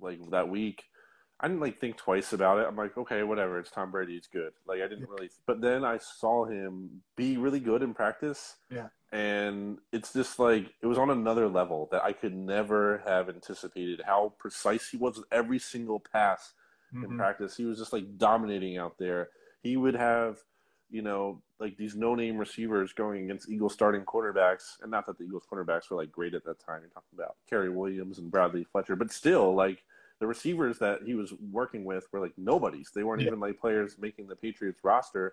[0.00, 0.84] like that week,
[1.40, 2.66] I didn't like think twice about it.
[2.68, 3.58] I'm like, okay, whatever.
[3.58, 4.14] It's Tom Brady.
[4.14, 4.52] It's good.
[4.66, 8.56] Like, I didn't really, but then I saw him be really good in practice.
[8.70, 8.88] Yeah.
[9.10, 14.02] And it's just like, it was on another level that I could never have anticipated
[14.06, 16.52] how precise he was with every single pass
[16.92, 17.16] in Mhm.
[17.16, 17.56] practice.
[17.56, 19.30] He was just like dominating out there.
[19.64, 20.38] He would have,
[20.90, 24.76] you know, like these no name receivers going against Eagles starting quarterbacks.
[24.82, 26.82] And not that the Eagles quarterbacks were like great at that time.
[26.82, 29.82] You're talking about Cary Williams and Bradley Fletcher, but still, like
[30.20, 32.90] the receivers that he was working with were like nobodies.
[32.94, 33.28] They weren't Yeah.
[33.28, 35.32] even like players making the Patriots roster.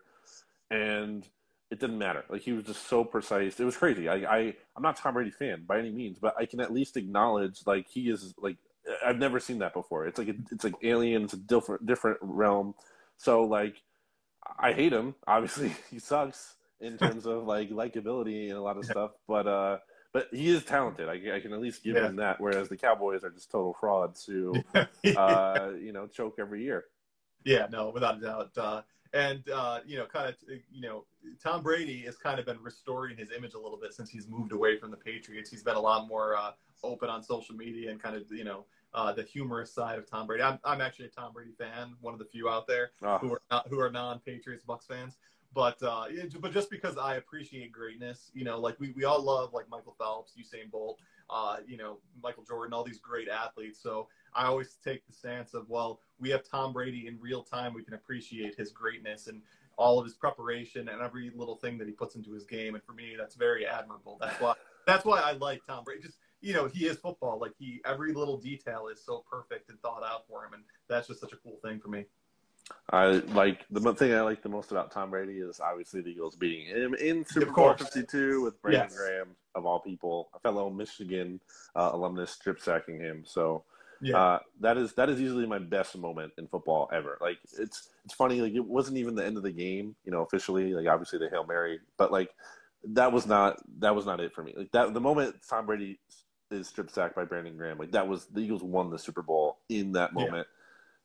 [0.70, 1.28] And
[1.70, 2.24] it didn't matter.
[2.30, 3.60] Like he was just so precise.
[3.60, 4.08] It was crazy.
[4.08, 4.40] I, I
[4.76, 7.88] I'm not Tom Brady fan by any means, but I can at least acknowledge like
[7.88, 8.58] he is like
[9.06, 10.08] I've never seen that before.
[10.08, 12.74] It's like a, it's like aliens, a different different realm.
[13.18, 13.82] So like
[14.58, 15.16] I hate him.
[15.28, 19.12] Obviously, he sucks in terms of like likability and a lot of stuff.
[19.28, 19.78] But uh,
[20.14, 21.08] but he is talented.
[21.10, 22.06] I, I can at least give Yeah.
[22.06, 22.42] him that.
[22.42, 24.66] Whereas the Cowboys are just total frauds who
[25.16, 26.86] uh, you know choke every year.
[27.44, 28.58] Yeah, no, without a doubt.
[28.58, 28.82] Uh,
[29.14, 30.36] and uh, you know, kind of,
[30.72, 31.06] you know,
[31.44, 34.52] Tom Brady has kind of been restoring his image a little bit since he's moved
[34.52, 35.50] away from the Patriots.
[35.50, 36.52] He's been a lot more uh,
[36.84, 40.28] open on social media and kind of, you know, uh, the humorous side of Tom
[40.28, 40.44] Brady.
[40.44, 43.34] I'm, I'm actually a Tom Brady fan, one of the few out there Oh, who
[43.34, 45.18] are not, who are non-Patriots Bucks fans.
[45.54, 46.06] But uh,
[46.40, 49.96] but just because I appreciate greatness, you know, like we, we all love like Michael
[50.00, 50.98] Phelps, Usain Bolt,
[51.30, 53.78] uh, you know, Michael Jordan, all these great athletes.
[53.82, 57.74] So I always take the stance of, well, we have Tom Brady in real time.
[57.74, 59.42] We can appreciate his greatness and
[59.76, 62.76] all of his preparation and every little thing that he puts into his game.
[62.76, 64.18] And for me, that's very admirable.
[64.22, 64.54] That's why
[64.88, 66.02] that's why I like Tom Brady.
[66.02, 67.40] Just you know, he is football.
[67.40, 71.08] Like he, every little detail is so perfect and thought out for him, and that's
[71.08, 72.06] just such a cool thing for me.
[72.92, 76.36] I like the thing I like the most about Tom Brady is obviously the Eagles
[76.36, 78.98] beating him in Super Of Bowl 52 with Brandon Yes.
[78.98, 81.40] Graham of all people, a fellow Michigan
[81.76, 83.24] uh, alumnus strip sacking him.
[83.26, 83.64] So
[84.02, 84.18] Yeah.
[84.18, 87.18] uh, that is that is easily my best moment in football ever.
[87.20, 90.22] Like it's it's funny like it wasn't even the end of the game, you know,
[90.22, 90.74] officially.
[90.74, 92.30] Like obviously the hail mary, but like
[92.86, 94.54] that was not that was not it for me.
[94.56, 96.00] Like that the moment Tom Brady
[96.52, 99.60] is strip sacked by Brandon Graham, like that was the Eagles won the Super Bowl
[99.70, 100.26] in that Yeah.
[100.26, 100.48] moment,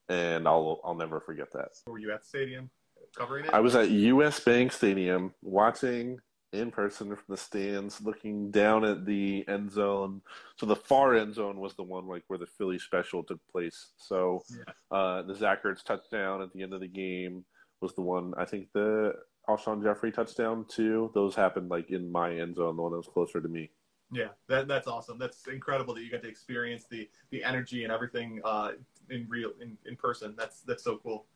[0.09, 1.71] and I'll I'll never forget that.
[1.87, 2.71] Were you at the stadium?
[3.17, 3.55] covering it?
[3.55, 6.19] I was at US Bank Stadium watching
[6.53, 10.23] in person from the stands, looking down at the end zone.
[10.59, 13.93] So the far end zone was the one like where the Philly special took place.
[13.97, 14.97] So Yeah.
[14.97, 17.45] uh, the Zach Ertz touchdown at the end of the game
[17.81, 18.33] was the one.
[18.39, 19.15] I think the
[19.49, 21.11] Alshon Jeffery touchdown too.
[21.15, 23.71] Those happened like in my end zone, the one that was closer to me.
[24.12, 25.19] Yeah, that, that's awesome.
[25.19, 28.73] That's incredible that you got to experience the the energy and everything uh,
[29.11, 30.35] in real in, in person.
[30.38, 31.27] That's that's so cool.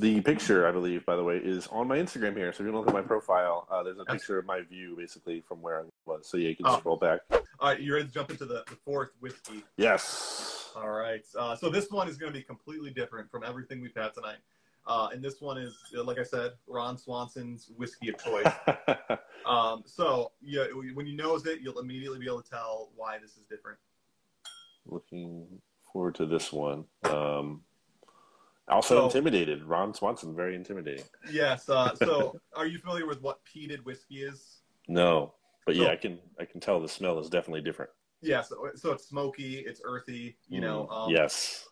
[0.00, 2.52] The picture, I believe, by the way, is on my Instagram here.
[2.52, 5.40] So if you look at my profile, uh, there's a picture of my view basically
[5.40, 6.26] from where I was.
[6.28, 6.78] So yeah, you can Oh.
[6.78, 7.20] scroll back.
[7.30, 9.62] All right, you're ready to jump into the, the fourth whiskey?
[9.76, 10.72] Yes.
[10.74, 11.24] All right.
[11.38, 14.38] Uh, so this one is going to be completely different from everything we've had tonight.
[14.86, 18.52] Uh, and this one is, uh, like I said, Ron Swanson's whiskey of choice.
[19.46, 23.32] um, so yeah, when you nose it, you'll immediately be able to tell why this
[23.32, 23.78] is different.
[24.86, 25.46] Looking
[25.92, 26.84] forward to this one.
[27.04, 27.62] Um,
[28.68, 29.64] also So- intimidated.
[29.64, 31.04] Ron Swanson, very intimidating.
[31.30, 31.68] Yes.
[31.68, 34.58] Uh, so are you familiar with what peated whiskey is?
[34.86, 35.32] No,
[35.64, 37.90] but yeah, I can I can tell the smell is definitely different.
[38.20, 38.42] Yeah.
[38.42, 40.88] So, so it's smoky, it's earthy, you know.
[40.90, 41.66] Mm, Um, yes.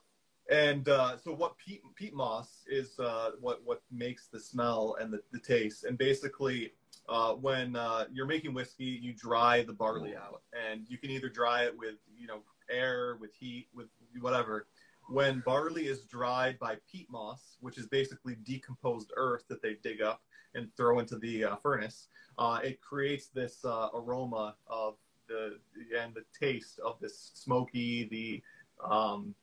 [0.51, 5.13] And uh, so what peat, peat moss is uh, what what makes the smell and
[5.13, 5.85] the, the taste.
[5.85, 6.73] And basically,
[7.09, 11.29] uh, when uh, you're making whiskey, you dry the barley out, and you can either
[11.29, 13.89] dry it with you know air, with heat, with
[14.21, 14.67] whatever.
[15.09, 20.01] When barley is dried by peat moss, which is basically decomposed earth that they dig
[20.01, 20.23] up
[20.55, 24.95] and throw into the uh, furnace, uh, it creates this uh, aroma of
[25.29, 25.59] the
[25.99, 28.43] and the taste of this smoky, the
[28.89, 29.35] um,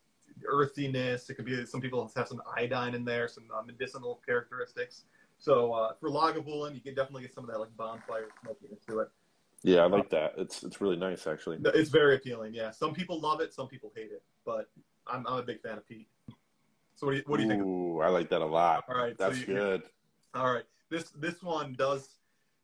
[0.46, 1.30] earthiness.
[1.30, 5.04] It could be some people have some iodine in there, some uh, medicinal characteristics.
[5.38, 9.00] So uh, for Lagavulin, you can definitely get some of that like bonfire smokiness to
[9.00, 9.10] it.
[9.64, 10.34] Yeah, I like that.
[10.38, 11.58] It's it's really nice actually.
[11.66, 12.54] It's very appealing.
[12.54, 14.70] Yeah, some people love it, some people hate it, but
[15.08, 16.08] I'm, I'm a big fan of peat.
[16.96, 17.64] So what do you what do you think?
[17.64, 18.86] Ooh, I like that a lot.
[18.88, 19.84] All right, so That's you- good.
[20.34, 22.19] All right, this this one does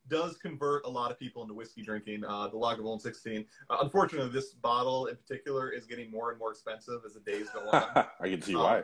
[0.09, 2.23] does convert a lot of people into whiskey drinking.
[2.25, 3.45] Uh, the Lagavulin 16.
[3.69, 7.47] Uh, unfortunately, this bottle in particular is getting more and more expensive as the days
[7.53, 8.05] go on.
[8.19, 8.83] I can see Um, why.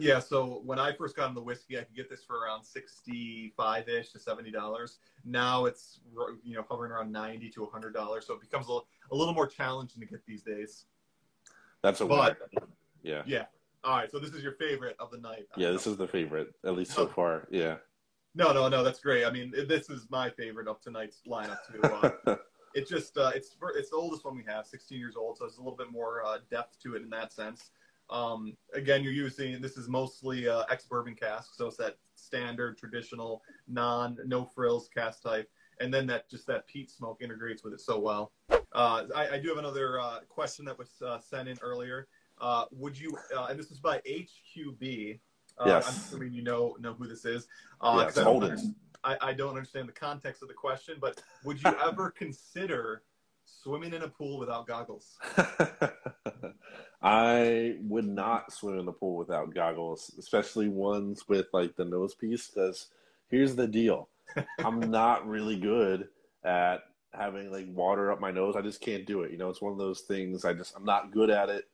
[0.00, 3.88] Yeah, so when I first got into whiskey, I could get this for around sixty-five
[3.88, 4.98] ish to seventy dollars.
[5.24, 5.98] Now it's
[6.44, 8.78] you know hovering around ninety to hundred dollars, so it becomes a,
[9.12, 10.84] a little more challenging to get these days.
[11.82, 12.38] That's a but-.
[13.02, 13.22] Yeah.
[13.26, 13.46] Yeah.
[13.82, 15.46] All right, so this is your favorite of the night.
[15.56, 17.46] Yeah, this is the favorite, at least so far.
[17.50, 17.76] Yeah.
[18.34, 18.82] No, no, no.
[18.82, 19.24] That's great.
[19.24, 21.82] I mean, this is my favorite of tonight's lineup too.
[21.82, 22.36] Uh,
[22.74, 25.56] it just uh, it's it's the oldest one we have, 16 years old, so it's
[25.56, 27.70] a little bit more uh, depth to it in that sense.
[28.10, 32.78] Um, again, you're using this is mostly uh, ex bourbon cask, so it's that standard
[32.78, 35.48] traditional non no frills cask type,
[35.80, 38.32] and then that just that peat smoke integrates with it so well.
[38.72, 42.08] Uh, I, I do have another uh, question that was uh, sent in earlier.
[42.40, 43.16] Uh, would you?
[43.36, 45.18] Uh, and this is by HQB.
[45.58, 45.88] Uh, Yes.
[45.88, 47.46] I'm assuming you know know who this is.
[47.80, 48.74] Uh, Yeah, 'cause it's I Holden.
[49.04, 53.02] I, I don't understand the context of the question, but would you ever consider
[53.44, 55.16] swimming in a pool without goggles?
[57.02, 62.14] I would not swim in the pool without goggles, especially ones with like the nose
[62.14, 62.48] piece.
[62.48, 62.88] Because
[63.28, 64.08] here's the deal:
[64.58, 66.08] I'm not really good
[66.44, 68.56] at having like water up my nose.
[68.56, 69.30] I just can't do it.
[69.30, 70.44] You know, it's one of those things.
[70.44, 71.68] I just I'm not good at it.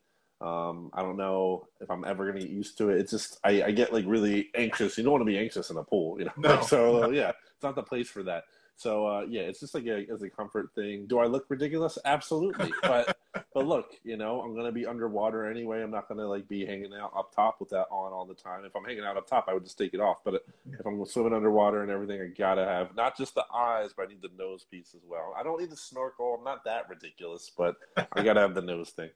[0.45, 2.99] Um, I don't know if I'm ever gonna get used to it.
[2.99, 4.99] It's just I, I get like really anxious.
[4.99, 6.33] You don't want to be anxious in a pool, you know.
[6.37, 6.61] No.
[6.67, 8.45] so yeah, it's not the place for that.
[8.77, 11.07] So uh, yeah, it's just like a as a comfort thing.
[11.07, 11.97] Do I look ridiculous?
[12.05, 13.17] Absolutely, but
[13.55, 15.83] but look, you know, I'm gonna be underwater anyway.
[15.83, 18.67] I'm not gonna like be hanging out up top with that on all the time.
[18.67, 20.19] If I'm hanging out up top, I would just take it off.
[20.27, 20.45] But
[20.79, 24.09] if I'm swimming underwater and everything, I gotta have not just the eyes, but I
[24.09, 25.35] need the nose piece as well.
[25.39, 26.35] I don't need the snorkel.
[26.37, 29.09] I'm not that ridiculous, but I gotta have the nose thing.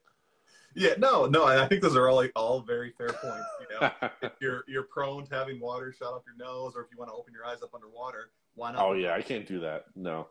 [0.75, 1.45] Yeah, no, no.
[1.45, 3.45] I think those are all like all very fair points.
[3.59, 6.87] You know, if you're you're prone to having water shot up your nose, or if
[6.91, 8.85] you want to open your eyes up underwater, why not?
[8.85, 9.85] oh yeah, I can't do that.
[9.95, 10.27] No.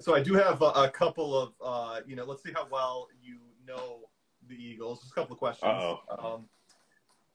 [0.00, 3.08] So I do have a, a couple of, uh, you know, let's see how well
[3.22, 4.00] you know
[4.48, 5.00] the Eagles.
[5.00, 5.70] Just a couple of questions.
[5.70, 6.34] Uh-oh.
[6.34, 6.48] Um,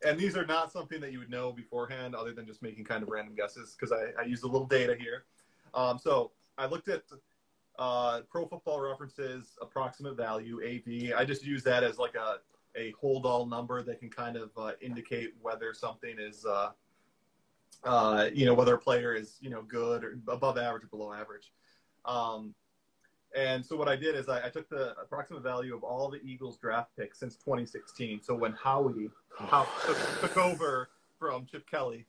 [0.05, 3.03] and these are not something that you would know beforehand, other than just making kind
[3.03, 5.23] of random guesses, because I, I used a little data here.
[5.73, 7.03] Um, so I looked at
[7.77, 11.13] uh, Pro Football References approximate value (AV).
[11.17, 12.37] I just use that as like a
[12.75, 16.69] a hold all number that can kind of uh, indicate whether something is, uh,
[17.83, 21.13] uh, you know, whether a player is you know good or above average or below
[21.13, 21.51] average.
[22.05, 22.53] Um,
[23.35, 26.19] and so what I did is I, I took the approximate value of all the
[26.23, 28.21] Eagles draft picks since 2016.
[28.23, 32.05] So when Howie, Howie took, took over from Chip Kelly,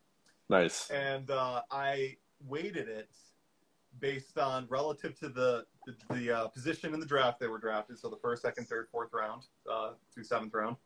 [0.48, 0.88] Nice.
[0.90, 2.16] and uh, I
[2.46, 3.10] weighted it
[4.00, 7.98] based on relative to the the, the uh, position in the draft they were drafted.
[7.98, 10.76] So the first, second, third, fourth round uh, through seventh round,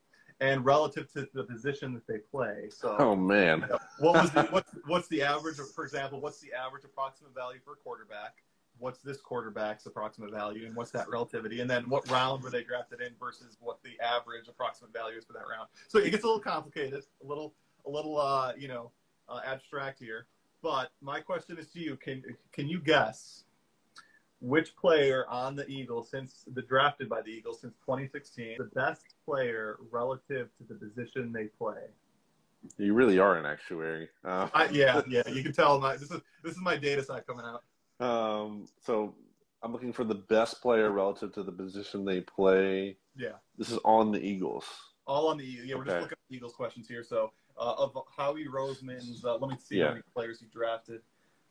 [0.41, 2.69] and relative to the position that they play.
[2.71, 3.67] So, Oh man.
[3.99, 5.59] what was the, what's what's the average?
[5.59, 8.37] Of, for example, what's the average approximate value for a quarterback?
[8.79, 11.61] What's this quarterback's approximate value, and what's that relativity?
[11.61, 15.25] And then what round were they drafted in versus what the average approximate value is
[15.25, 15.69] for that round?
[15.89, 17.55] So it gets a little complicated, a little
[17.87, 18.91] a little uh, you know
[19.29, 20.27] uh, abstract here.
[20.63, 23.45] But my question is to you: Can can you guess
[24.41, 29.15] which player on the Eagles since the drafted by the Eagles since 2016 the best
[29.25, 31.83] player relative to the position they play?
[32.79, 34.09] You really are an actuary.
[34.25, 37.27] Uh, I, yeah, yeah, you can tell my this is this is my data set
[37.27, 37.63] coming out.
[38.07, 39.15] um, so
[39.65, 42.97] I'm looking for the best player relative to the position they play.
[43.17, 44.65] Yeah, This is on the Eagles.
[45.07, 45.75] all on the yeah.
[45.75, 47.03] We're just looking at the Eagles questions here.
[47.05, 49.87] So uh, of Howie Roseman's, uh, let me see Yeah.
[49.87, 51.01] how many players he drafted.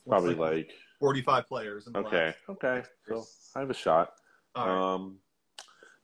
[0.05, 1.87] Looks Probably like 45 players.
[1.95, 2.83] Okay, okay.
[3.07, 3.23] So
[3.55, 4.13] I have a shot.
[4.55, 4.67] Right.
[4.67, 5.19] Um,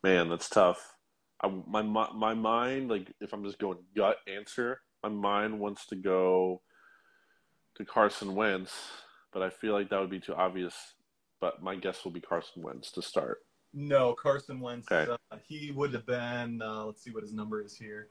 [0.03, 0.95] man, that's tough.
[1.41, 5.95] I, my my mind, like if I'm just going gut answer, my mind wants to
[5.95, 6.61] go
[7.75, 8.71] to Carson Wentz,
[9.31, 10.75] but I feel like that would be too obvious.
[11.39, 13.39] But my guess will be Carson Wentz to start.
[13.73, 14.87] No, Carson Wentz.
[14.91, 15.11] Okay.
[15.31, 16.61] Uh, he would have been.
[16.61, 18.09] Uh, let's see what his number is here.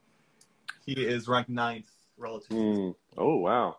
[0.87, 2.49] He is ranked ninth relative.
[2.51, 2.91] to Hmm.
[3.18, 3.78] Oh wow.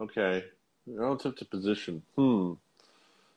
[0.00, 0.44] Okay,
[0.86, 2.02] relative to position.
[2.16, 2.54] Hmm.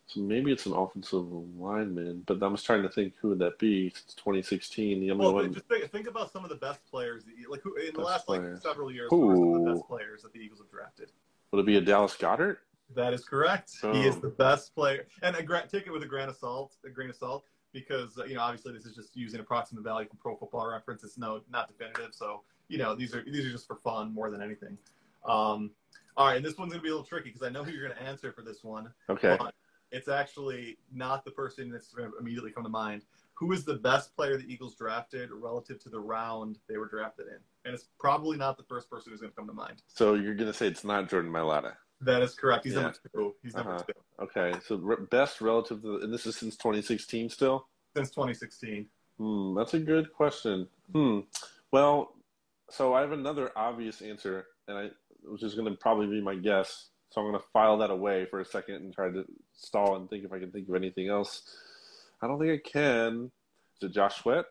[0.07, 1.25] So maybe it's an offensive
[1.57, 4.99] lineman, but I'm just trying to think who would that be since 2016.
[5.01, 5.53] The only Well, one.
[5.53, 8.29] just think, think about some of the best players, like who, in the Best last
[8.29, 9.07] like several years.
[9.09, 11.11] Who are some of the best players that the Eagles have drafted?
[11.51, 12.57] Would it be a Dallas Goedert?
[12.93, 13.71] That is correct.
[13.81, 14.19] He is Oh.
[14.19, 16.75] the best player, and a take it with a grain of salt.
[16.85, 17.45] A grain of salt,
[17.75, 21.03] because uh, you know obviously this is just using approximate value from Pro Football Reference.
[21.03, 24.31] It's no not definitive, so you know these are these are just for fun more
[24.31, 24.77] than anything.
[25.25, 25.71] Um,
[26.17, 27.87] all right, and this one's gonna be a little tricky because I know who you're
[27.87, 28.91] gonna answer for this one.
[29.09, 29.37] Okay.
[29.91, 33.03] It's actually not the person that's to immediately come to mind.
[33.35, 37.27] Who is the best player the Eagles drafted relative to the round they were drafted
[37.27, 37.37] in?
[37.65, 39.83] And it's probably not the first person who's going to come to mind.
[39.87, 41.73] So you're gonna say it's not Jordan Mailata?
[42.01, 42.65] That is correct.
[42.65, 42.81] He's Yeah.
[42.83, 43.35] number two.
[43.41, 43.83] He's number Uh-huh.
[43.83, 44.59] two Okay.
[44.65, 47.67] So re- best relative to, and this is since 2016 still.
[47.95, 48.89] since 2016.
[49.17, 49.55] Hmm.
[49.55, 50.67] That's a good question.
[50.91, 51.21] Hmm.
[51.71, 52.13] Well,
[52.69, 54.91] so I have another obvious answer, and I
[55.23, 56.89] which is gonna probably be my guess.
[57.09, 60.25] So I'm gonna file that away for a second and try to stall and think
[60.25, 61.55] if I can think of anything else.
[62.21, 63.31] I don't think I can.
[63.81, 64.45] Is it Josh Sweat?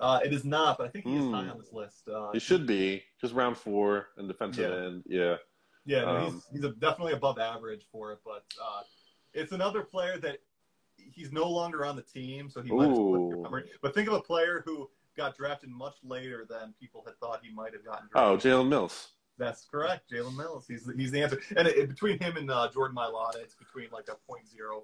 [0.00, 1.32] Uh, it is not, but I think he is Hmm.
[1.34, 2.08] high on this list.
[2.08, 4.86] Uh, He should be because round four and defensive Yeah.
[4.86, 5.02] end.
[5.06, 5.36] Yeah.
[5.86, 8.82] Yeah, no, Um, he's, he's a, definitely above average for it, but uh,
[9.32, 10.38] it's another player that
[10.96, 13.70] he's no longer on the team, so he might have your memory.
[13.80, 17.54] But think of a player who got drafted much later than people had thought he
[17.54, 18.36] might have gotten Oh.
[18.36, 19.10] Jalen Mills.
[19.38, 20.66] That's correct, Jalen Mills.
[20.66, 21.40] He's the, he's the answer.
[21.56, 24.76] And it- between him and uh, Jordan Mailata, it's between like a .05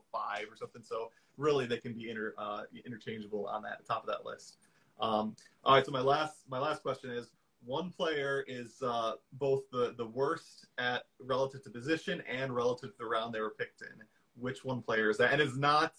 [0.51, 0.83] or something.
[0.83, 4.59] So really, they can be inter, uh, interchangeable on that top of that list.
[5.01, 5.35] Um,
[5.65, 5.85] all right.
[5.85, 7.31] So my last my last question is:
[7.65, 12.99] one player is uh, both the the worst at relative to position and relative to
[12.99, 14.05] the round they were picked in.
[14.35, 15.33] Which one player is that?
[15.33, 15.93] And it's not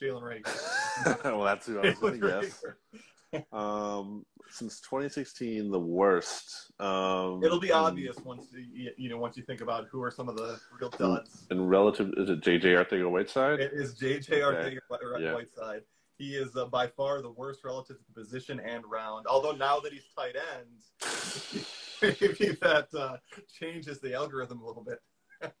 [0.00, 1.24] Jalen Reagor.
[1.24, 2.64] well, that's who I was going to guess.
[3.52, 6.72] Um, since 2016, the worst.
[6.78, 10.10] Um, It'll be and- obvious once you, you know once you think about who are
[10.10, 11.46] some of the real duds.
[11.50, 13.60] And relative, is it JJ Arcega-Whiteside?
[13.60, 15.78] It is JJ Arcega right Yeah.
[16.18, 19.26] He is uh, by far the worst relative to the position and round.
[19.26, 21.64] Although now that he's tight end,
[22.02, 23.16] maybe that uh,
[23.52, 25.00] changes the algorithm a little bit.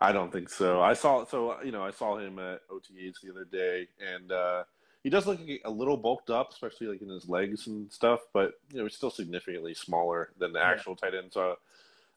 [0.00, 0.80] I don't think so.
[0.80, 4.64] I saw so you know I saw him at OTAs the other day, and uh,
[5.02, 8.20] he does look a little bulked up, especially like in his legs and stuff.
[8.32, 10.70] But you know he's still significantly smaller than the Yeah.
[10.70, 11.32] actual tight end.
[11.32, 11.56] So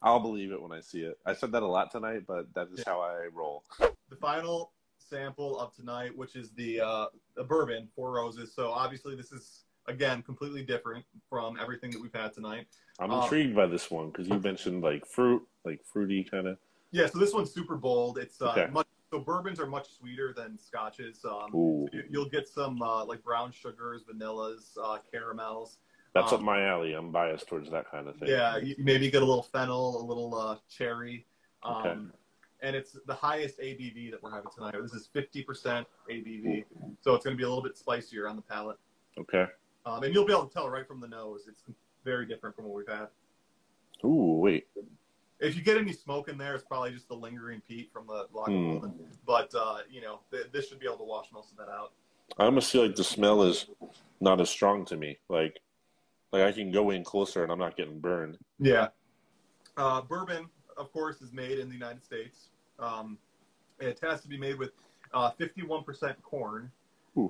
[0.02, 1.18] I'll believe it when I see it.
[1.26, 2.94] I said that a lot tonight, but that is Yeah.
[2.94, 3.64] how I roll.
[4.10, 4.72] The final
[5.18, 7.06] sample of tonight, which is the uh,
[7.36, 8.54] the bourbon Four Roses.
[8.54, 12.68] So obviously this is again completely different from everything that we've had tonight.
[13.00, 16.58] I'm Um, intrigued by this one because you mentioned like fruit, like fruity kind of.
[16.92, 18.18] Yeah, so this one's super bold.
[18.18, 18.72] It's uh, Okay.
[18.72, 21.24] much so bourbons are much sweeter than scotches.
[21.26, 25.78] Um, Ooh, you- you'll get some uh, like brown sugars, vanillas, uh, caramels.
[26.16, 26.94] that's um, up my alley.
[26.94, 28.30] I'm biased towards that kind of thing.
[28.30, 31.26] Yeah, you maybe get a little fennel, a little uh, cherry.
[31.64, 32.00] Um, Okay.
[32.64, 34.74] And it's the highest ABV that we're having tonight.
[34.82, 36.64] This is 50% ABV.
[37.02, 38.78] So it's going to be a little bit spicier on the palate.
[39.20, 39.46] Okay.
[39.86, 41.42] Um, and you'll be able to tell right from the nose.
[41.50, 41.64] It's
[42.06, 43.10] very different from what we've had.
[44.06, 44.68] Ooh, wait.
[45.42, 48.28] If you get any smoke in there, it's probably just the lingering peat from the
[48.32, 48.38] Hmm.
[48.38, 48.94] Lagavulin.
[49.28, 51.92] But, uh, you know, th- this should be able to wash most of that out.
[52.38, 53.66] I almost feel like the smell is
[54.22, 55.18] not as strong to me.
[55.28, 55.60] Like,
[56.32, 58.38] like I can go in closer and I'm not getting burned.
[58.58, 58.88] Yeah.
[59.76, 60.48] Uh, bourbon,
[60.78, 62.52] of course, is made in the United States.
[62.80, 63.18] Um,
[63.80, 64.72] it has to be made with
[65.14, 66.72] uh, 51% corn.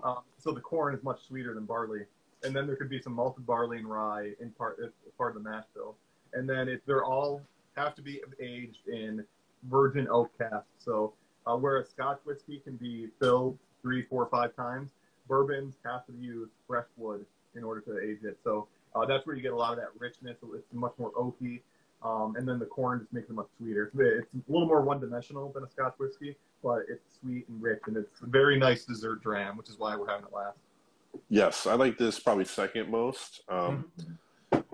[0.03, 2.05] Um, so the corn is much sweeter than barley.
[2.43, 5.43] and then there could be some malted barley and rye in part as part of
[5.43, 5.95] the mash bill,
[6.33, 7.41] and then it, they're all
[7.75, 9.25] have to be aged in
[9.69, 10.67] virgin oak casks.
[10.77, 11.13] So
[11.47, 14.89] uh, whereas Scotch whiskey can be filled three, four, five times,
[15.27, 17.25] bourbons have to use fresh wood
[17.55, 18.37] in order to age it.
[18.43, 20.37] So uh, that's where you get a lot of that richness.
[20.53, 21.61] It's much more oaky.
[22.03, 23.91] Um, and then the corn just makes it much sweeter.
[23.97, 27.95] It's a little more one-dimensional than a Scotch whiskey, but it's sweet and rich, and
[27.95, 30.57] it's a very nice dessert dram, which is why we're having it last.
[31.29, 33.41] Yes, I like this probably second most.
[33.47, 34.13] Um, mm-hmm.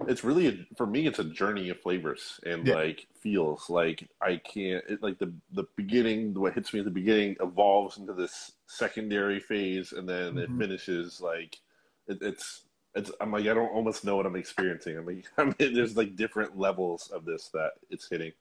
[0.08, 2.76] It's really a, for me, it's a journey of flavors and yeah.
[2.76, 3.70] like feels.
[3.70, 6.34] Like I can't it, like the the beginning.
[6.34, 10.40] What hits me at the beginning evolves into this secondary phase, and then mm-hmm.
[10.40, 11.60] it finishes like
[12.08, 12.64] it, it's
[13.00, 14.98] it's I'm like I don't almost know what I'm experiencing.
[14.98, 18.32] I'm like I mean, there's like different levels of this that it's hitting.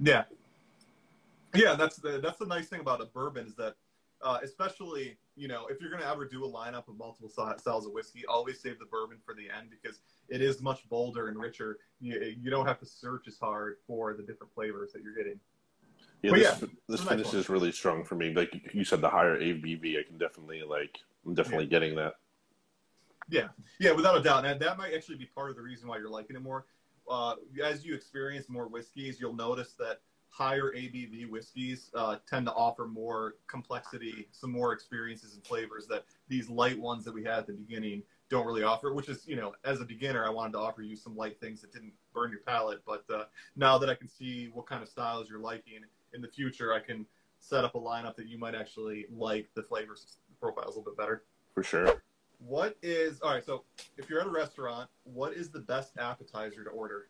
[0.00, 0.24] Yeah,
[1.54, 1.74] yeah.
[1.74, 3.76] That's the that's the nice thing about a bourbon is that,
[4.22, 7.92] uh, especially you know if you're gonna ever do a lineup of multiple styles of
[7.92, 11.78] whiskey, always save the bourbon for the end because it is much bolder and richer.
[12.00, 15.38] You you don't have to search as hard for the different flavors that you're getting.
[16.22, 18.32] Yeah, this, yeah, this finish nice is really strong for me.
[18.32, 20.98] Like you said, the higher ABV, I can definitely like.
[21.26, 21.70] I'm definitely yeah.
[21.70, 22.14] getting that.
[23.32, 23.48] Yeah,
[23.80, 24.44] yeah, without a doubt.
[24.44, 26.66] And that might actually be part of the reason why you're liking it more.
[27.08, 32.52] Uh, as you experience more whiskeys, you'll notice that higher ABV whiskeys uh, tend to
[32.52, 37.38] offer more complexity, some more experiences and flavors that these light ones that we had
[37.38, 38.92] at the beginning don't really offer.
[38.92, 41.62] Which is, you know, as a beginner, I wanted to offer you some light things
[41.62, 42.82] that didn't burn your palate.
[42.86, 43.24] But uh,
[43.56, 45.80] now that I can see what kind of styles you're liking
[46.12, 47.06] in the future, I can
[47.40, 50.98] set up a lineup that you might actually like the flavors profiles a little bit
[50.98, 51.24] better.
[51.54, 52.02] For sure.
[52.46, 53.44] What is all right?
[53.44, 53.64] So,
[53.96, 57.06] if you're at a restaurant, what is the best appetizer to order?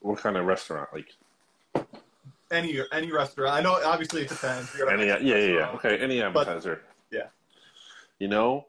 [0.00, 0.88] What kind of restaurant?
[0.92, 1.86] Like
[2.50, 3.54] any any restaurant.
[3.54, 4.70] I know obviously it depends.
[4.90, 5.70] Any, yeah, yeah, yeah.
[5.72, 6.82] Okay, any appetizer.
[7.10, 7.26] But, yeah.
[8.18, 8.66] You know,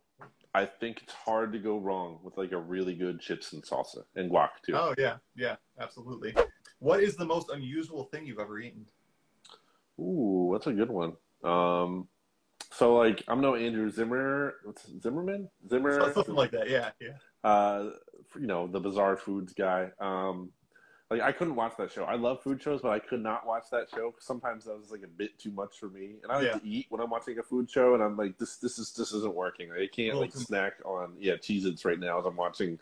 [0.54, 4.04] I think it's hard to go wrong with like a really good chips and salsa
[4.16, 4.74] and guac too.
[4.76, 6.34] Oh yeah, yeah, absolutely.
[6.80, 8.86] What is the most unusual thing you've ever eaten?
[10.00, 11.14] Ooh, that's a good one.
[11.44, 12.08] Um,
[12.72, 16.70] so like I'm no Andrew Zimmer, what's Zimmerman, Zimmer, something like that.
[16.70, 17.18] Yeah, yeah.
[17.44, 17.92] Uh,
[18.40, 19.92] you know the bizarre foods guy.
[20.00, 20.52] Um,
[21.10, 22.04] like I couldn't watch that show.
[22.04, 24.14] I love food shows, but I could not watch that show.
[24.20, 26.18] Sometimes that was like a bit too much for me.
[26.22, 26.60] And I like yeah.
[26.60, 29.12] to eat when I'm watching a food show, and I'm like, this this is this
[29.14, 29.72] isn't working.
[29.72, 32.80] I can't like snack on yeah Cheez-Its right now as I'm watching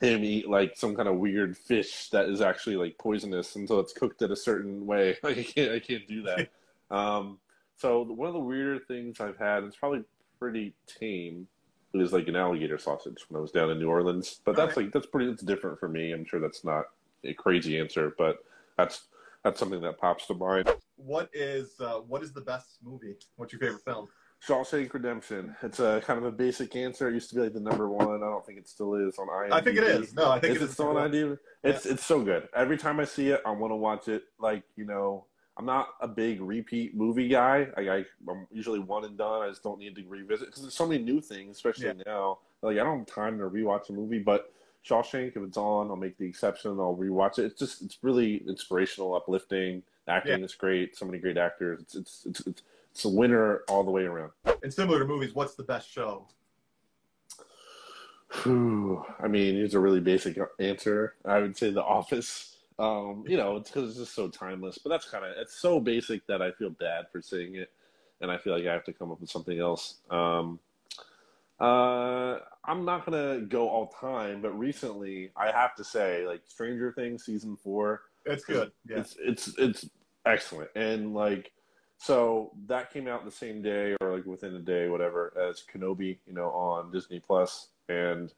[0.00, 3.92] him eat like some kind of weird fish that is actually like poisonous until it's
[3.92, 5.16] cooked in a certain way.
[5.24, 6.48] Like I can't I can't do that.
[6.96, 7.38] um,
[7.78, 10.02] so one of the weirder things I've had, it's probably
[10.38, 11.46] pretty tame,
[11.94, 14.40] is like an alligator sausage when I was down in New Orleans.
[14.44, 15.30] But that's like that's pretty.
[15.30, 16.12] It's different for me.
[16.12, 16.84] I'm sure that's not
[17.24, 18.38] a crazy answer, but
[18.76, 19.06] that's
[19.44, 20.68] that's something that pops to mind.
[20.96, 23.16] What is uh, what is the best movie?
[23.36, 24.08] What's your favorite film?
[24.46, 25.54] Shawshank Redemption.
[25.62, 27.08] It's a kind of a basic answer.
[27.08, 28.22] It used to be like the number one.
[28.22, 29.52] I don't think it still is on IMDb.
[29.52, 30.14] I think it is.
[30.14, 31.38] No, I think is it, it still on IMDb.
[31.64, 31.92] It's yeah.
[31.92, 32.48] it's so good.
[32.54, 34.24] Every time I see it, I want to watch it.
[34.38, 35.26] Like you know,
[35.58, 37.66] I'm not a big repeat movie guy.
[37.76, 37.96] I, I
[38.30, 39.42] am usually one and done.
[39.42, 42.04] I just don't need to revisit because there's so many new things, especially yeah.
[42.06, 42.38] now.
[42.62, 44.52] Like I don't have time to rewatch a movie, but
[44.88, 46.78] Shawshank, if it's on, I'll make the exception.
[46.78, 47.46] I'll rewatch it.
[47.46, 49.82] It's just it's really inspirational, uplifting.
[50.06, 50.44] Acting yeah.
[50.44, 50.96] is great.
[50.96, 51.80] So many great actors.
[51.80, 54.30] It's, it's it's it's it's a winner all the way around.
[54.62, 56.26] And similar to movies, what's the best show?
[58.42, 59.04] Whew.
[59.20, 61.14] I mean, it's a really basic answer.
[61.24, 62.57] I would say The Office.
[62.78, 64.78] Um, you know, it's because it's just so timeless.
[64.78, 67.70] But that's kind of it's so basic that I feel bad for saying it,
[68.20, 69.96] and I feel like I have to come up with something else.
[70.10, 70.60] Um,
[71.60, 76.92] uh, I'm not gonna go all time, but recently I have to say, like Stranger
[76.92, 78.02] Things season four.
[78.24, 78.70] It's good.
[78.88, 78.98] Yeah.
[78.98, 79.90] It's it's it's
[80.24, 81.50] excellent, and like
[81.98, 86.18] so that came out the same day or like within a day, whatever, as Kenobi,
[86.26, 88.32] you know, on Disney Plus, and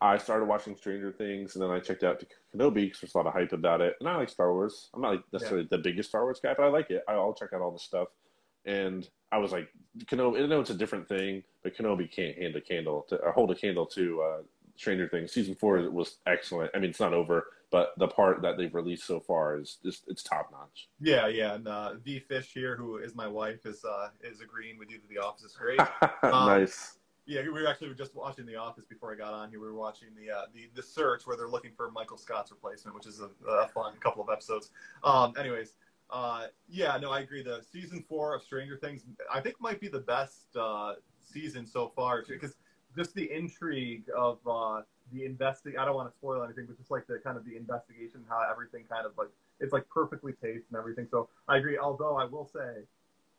[0.00, 3.18] I started watching Stranger Things, and then I checked out to Kenobi because there's a
[3.18, 4.90] lot of hype about it, and I like Star Wars.
[4.94, 5.76] I'm not like necessarily yeah.
[5.76, 7.02] the biggest Star Wars guy, but I like it.
[7.08, 8.08] I'll check out all the stuff,
[8.66, 9.68] and I was like,
[10.04, 10.42] Kenobi.
[10.42, 13.50] I know it's a different thing, but Kenobi can't hand a candle to or hold
[13.50, 14.42] a candle to uh,
[14.76, 15.32] Stranger Things.
[15.32, 16.70] Season four was excellent.
[16.74, 20.04] I mean, it's not over, but the part that they've released so far is just
[20.08, 20.88] it's top notch.
[21.00, 21.54] Yeah, yeah.
[21.54, 24.98] And uh, V Fish here, who is my wife, is uh, is agreeing with you
[24.98, 25.80] that The Office is great.
[26.22, 26.95] Um, nice.
[27.26, 29.60] Yeah, we were actually just watching The Office before I got on here.
[29.60, 32.94] We were watching the uh, the the search where they're looking for Michael Scott's replacement,
[32.94, 34.70] which is a, a fun couple of episodes.
[35.02, 35.74] Um, anyways,
[36.10, 37.42] uh, yeah, no, I agree.
[37.42, 39.02] The season four of Stranger Things,
[39.32, 42.54] I think, might be the best uh, season so far because
[42.96, 45.74] just the intrigue of uh, the investing.
[45.78, 48.40] I don't want to spoil anything, but just like the kind of the investigation, how
[48.48, 51.08] everything kind of like it's like perfectly paced and everything.
[51.10, 51.78] So I agree.
[51.78, 52.84] Although I will say,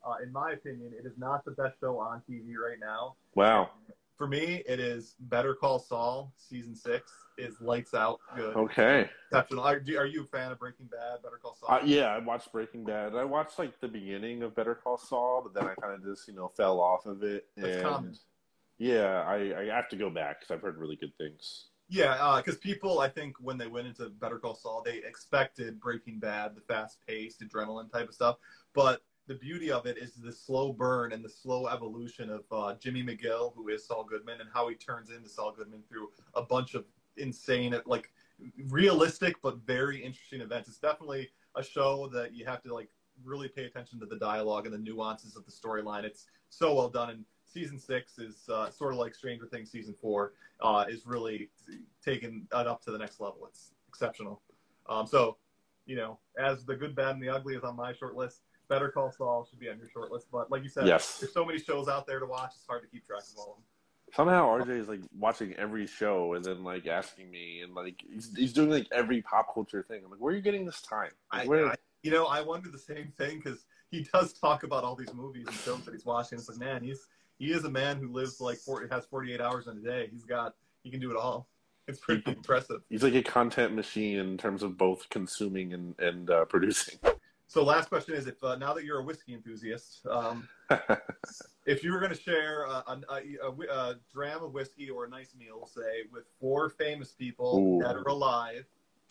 [0.08, 3.16] uh, in my opinion, it is not the best show on TV right now.
[3.36, 3.70] Wow.
[4.18, 8.56] for me, it is Better Call Saul season six is lights out good.
[8.56, 9.10] Okay.
[9.32, 9.64] Exceptional.
[9.64, 11.22] Are, are you a fan of Breaking Bad?
[11.22, 11.70] Better Call Saul.
[11.70, 13.16] Uh, yeah, I watched Breaking Bad.
[13.16, 16.28] I watched like the beginning of Better Call Saul, but then I kind of just
[16.28, 17.46] you know fell off of it.
[17.56, 18.16] That's and common.
[18.80, 21.66] yeah, I, I have to go back because I've heard really good things.
[21.90, 26.20] Yeah, because people, I think, when they went into Better Call Saul, they expected Breaking
[26.20, 28.36] Bad, the fast-paced adrenaline type of stuff.
[28.74, 32.76] But the beauty of it is the slow burn and the slow evolution of uh,
[32.76, 36.42] Jimmy McGill, who is Saul Goodman, and how he turns into Saul Goodman through a
[36.42, 36.86] bunch of
[37.18, 38.12] insane, like
[38.70, 40.70] realistic but very interesting events.
[40.70, 42.90] It's definitely a show that you have to like
[43.24, 46.04] really pay attention to the dialogue and the nuances of the storyline.
[46.04, 49.96] It's so well done, and season six is uh, sort of like Stranger Things season
[50.00, 51.50] four uh, is really
[52.04, 53.46] taking it up to the next level.
[53.48, 54.42] It's exceptional.
[54.88, 55.38] Um, so,
[55.86, 58.90] you know, as the good, bad, and the ugly is on my short list, Better
[58.90, 60.28] Call Saul should be on your short list.
[60.32, 61.20] But like you said, Yes.
[61.20, 62.52] there's so many shows out there to watch.
[62.56, 63.64] It's hard to keep track of all of them.
[64.14, 68.34] Somehow RJ is like watching every show and then like asking me and like he's,
[68.36, 70.02] he's doing like every pop culture thing.
[70.06, 71.12] I'm like, where are you getting this time?
[71.34, 74.84] Like, I, I, you know, I wonder the same thing because he does talk about
[74.86, 76.38] all these movies and films that he's watching.
[76.38, 77.06] It's like, man, he's
[77.38, 80.08] he is a man who lives like 40, has 48 hours in a day.
[80.12, 81.50] He's got he can do it all.
[81.90, 82.82] It's pretty impressive.
[82.90, 86.98] he's like a content machine in terms of both consuming and and uh, producing.
[87.48, 90.48] So, last question is: If uh, now that you're a whiskey enthusiast, um,
[91.66, 93.02] if you were going to share a, a,
[93.42, 97.84] a, a, dram of whiskey or a nice meal, say with four famous people Ooh.
[97.84, 98.66] that are alive,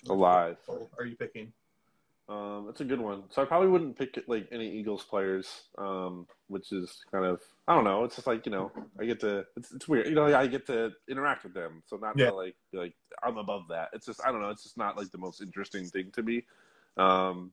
[0.08, 0.56] Alive.
[0.98, 1.52] are you picking?
[2.28, 3.22] Um, that's a good one.
[3.30, 7.74] So I probably wouldn't pick like any Eagles players, um, which is kind of I
[7.74, 8.02] don't know.
[8.04, 10.08] It's just like you know I get to it's it's weird.
[10.08, 12.30] You know I get to interact with them, so not Yeah.
[12.30, 13.90] to like like I'm above that.
[13.92, 14.50] It's just I don't know.
[14.50, 16.42] It's just not like the most interesting thing to me.
[16.96, 17.52] Um,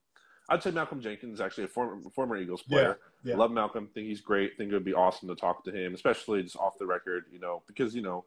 [0.50, 3.00] I'd say Malcolm Jenkins, actually a former former Eagles player.
[3.24, 3.38] Yeah.
[3.38, 3.88] Love Malcolm.
[3.94, 4.58] Think he's great.
[4.58, 7.26] Think it would be awesome to talk to him, especially just off the record.
[7.32, 8.26] You know because you know.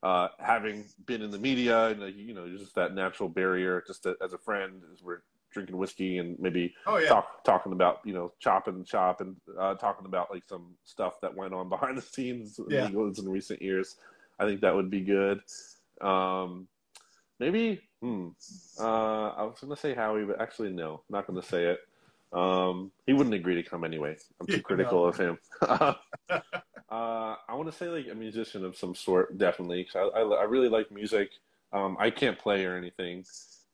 [0.00, 4.04] Uh, having been in the media and like, you know just that natural barrier just
[4.04, 7.98] to, as a friend as we're drinking whiskey and maybe Oh yeah, talk, talking about
[8.04, 11.68] you know chop and chop and uh, talking about like some stuff that went on
[11.74, 12.86] behind the scenes in Yeah.
[12.86, 13.96] in recent years.
[14.38, 15.40] I think that would be good.
[16.00, 16.68] Um,
[17.38, 18.28] maybe hmm,
[18.80, 21.80] uh, I was going to say Howie, but actually no, not going to say it.
[22.32, 24.16] Um, he wouldn't agree to come anyway.
[24.40, 25.38] I'm too critical of him.
[25.62, 25.94] uh,
[26.90, 29.84] I want to say like a musician of some sort, definitely.
[29.84, 31.30] 'cause I, I, I really like music.
[31.72, 33.24] Um, I can't play or anything,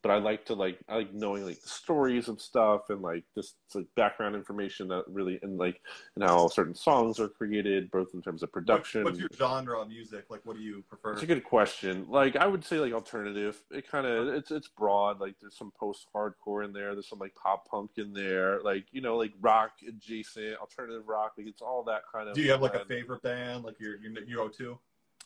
[0.05, 3.23] but I like to like I like knowing like the stories of stuff and like
[3.35, 5.81] this like background information that really and like
[6.13, 9.03] and how certain songs are created, both in terms of production.
[9.03, 10.25] what's your genre of music?
[10.29, 11.13] Like, what do you prefer?
[11.13, 12.05] It's a good question.
[12.07, 13.59] Like I would say, like alternative.
[13.71, 15.19] It kind of it's it's broad.
[15.19, 16.93] Like there's some post hardcore in there.
[16.93, 18.61] There's some like pop punk in there.
[18.61, 21.33] Like you know, like rock adjacent, alternative rock.
[21.35, 22.35] Like it's all that kind of.
[22.35, 24.77] Do you have like a favorite band, like your your, your O2?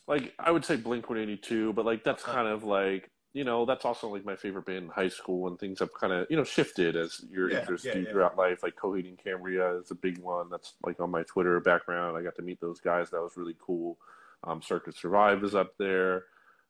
[0.08, 2.32] Like I would say Blink One Eighty Two, but like that's Uh-huh.
[2.34, 5.58] kind of like you know that's also like my favorite band in high school when
[5.58, 8.12] things have kind of you know shifted as your Yeah, interests yeah, do yeah.
[8.12, 8.64] throughout life.
[8.64, 10.50] Like Coheed and Cambria is a big one.
[10.50, 12.18] That's like on my Twitter background.
[12.18, 13.10] I got to meet those guys.
[13.12, 13.98] That was really cool.
[14.44, 16.26] Um, Circa Survive is up there.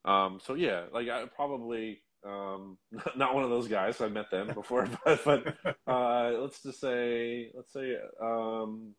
[0.06, 2.78] Um, so yeah, like I probably um,
[3.16, 4.02] not one of those guys.
[4.02, 5.58] I met them before, but, but
[5.88, 8.96] uh, let's just say let's say um,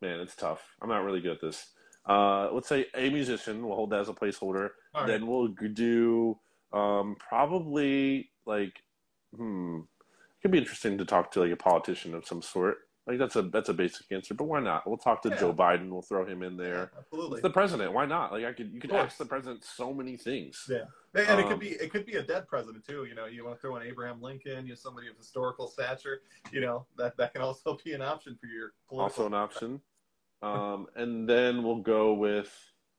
[0.00, 0.62] man, it's tough.
[0.80, 1.66] I'm not really good at this.
[2.08, 3.66] Uh, let's say a musician.
[3.66, 4.70] We'll hold that as a placeholder.
[4.94, 5.06] Right.
[5.06, 6.38] Then we'll do
[6.74, 8.82] um, probably like
[9.36, 9.80] hmm.
[9.80, 12.76] It could be interesting to talk to like a politician of some sort.
[13.06, 14.86] Like that's a that's a basic answer, but why not?
[14.86, 15.36] We'll talk to Yeah.
[15.36, 15.88] Joe Biden.
[15.90, 16.90] We'll throw him in there.
[16.98, 17.36] Absolutely.
[17.38, 17.92] It's the president.
[17.94, 18.32] Why not?
[18.32, 20.66] Like I could you could ask the president so many things.
[20.68, 23.04] Yeah, and it Um, could be it could be a dead president too.
[23.06, 26.22] You know, you want to throw in Abraham Lincoln, you know, somebody of historical stature.
[26.50, 29.24] You know, that that can also be an option for your political.
[29.24, 29.80] also an option.
[30.42, 32.50] Um, and then we'll go with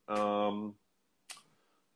[0.08, 0.76] um,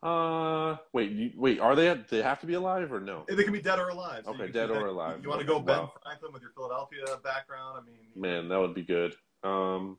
[0.01, 1.93] uh, wait, you, wait, are they?
[2.09, 3.25] They have to be alive or no?
[3.27, 4.23] They can be dead or alive.
[4.25, 5.19] So Okay, dead or alive.
[5.21, 5.93] You want to go Ben Wow.
[6.03, 7.79] Franklin with your Philadelphia background?
[7.81, 9.15] I mean, Man, that would be good.
[9.43, 9.97] Um,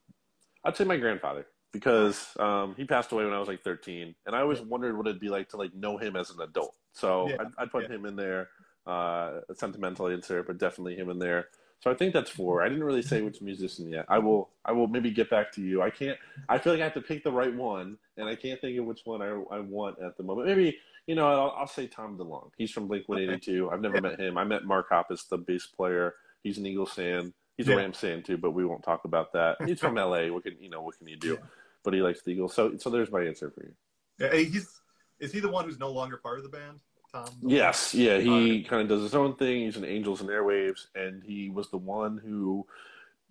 [0.65, 4.35] I'd say my grandfather because um, he passed away when I was like 13, and
[4.35, 6.75] I always wondered what it'd be like to like know him as an adult.
[6.93, 7.97] So Yeah, I'd, I'd put yeah.
[7.97, 8.49] him in there.
[8.87, 11.49] Uh, a sentimental answer, but definitely him in there.
[11.81, 12.63] So I think that's four.
[12.63, 14.05] I didn't really say which musician yet.
[14.09, 14.51] I will.
[14.67, 15.81] I will maybe get back to you.
[15.81, 16.19] I can't.
[16.49, 18.85] I feel like I have to pick the right one, and I can't think of
[18.85, 20.47] which one I, I want at the moment.
[20.49, 20.77] Maybe
[21.07, 21.27] you know.
[21.27, 22.51] I'll, I'll say Tom DeLonge.
[22.59, 23.71] He's from Blink One Eighty Two.
[23.71, 24.01] I've never Yeah.
[24.03, 24.37] met him.
[24.37, 26.15] I met Mark Hoppus, the bass player.
[26.43, 27.33] He's an Eagles fan.
[27.57, 27.75] He's Yeah.
[27.75, 29.57] a Rams fan too, but we won't talk about that.
[29.67, 30.29] He's from LA.
[30.31, 30.83] What can you know?
[30.83, 31.33] What can you do?
[31.41, 31.47] Yeah.
[31.83, 32.53] But he likes the Eagles.
[32.53, 33.73] So so there's my answer for you.
[34.19, 34.81] yeah, he's
[35.19, 36.81] is he the one who's no longer part of the band?
[37.13, 37.27] Tom.
[37.43, 39.63] Yes, yeah, he kind of does his own thing.
[39.65, 42.67] He's in Angels and Airwaves, and he was the one who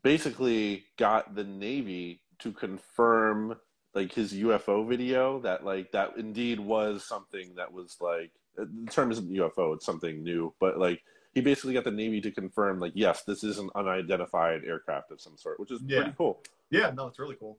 [0.04, 3.56] basically got the Navy to confirm
[3.94, 8.92] like his UFO video that like that indeed was something that was like uh, the
[8.92, 11.02] term isn't UFO, it's something new, but like
[11.34, 15.22] he basically got the Navy to confirm like yes, this is an unidentified aircraft of
[15.22, 16.02] some sort, which is Yeah.
[16.02, 16.42] pretty cool.
[16.70, 17.58] Yeah, no, it's really cool.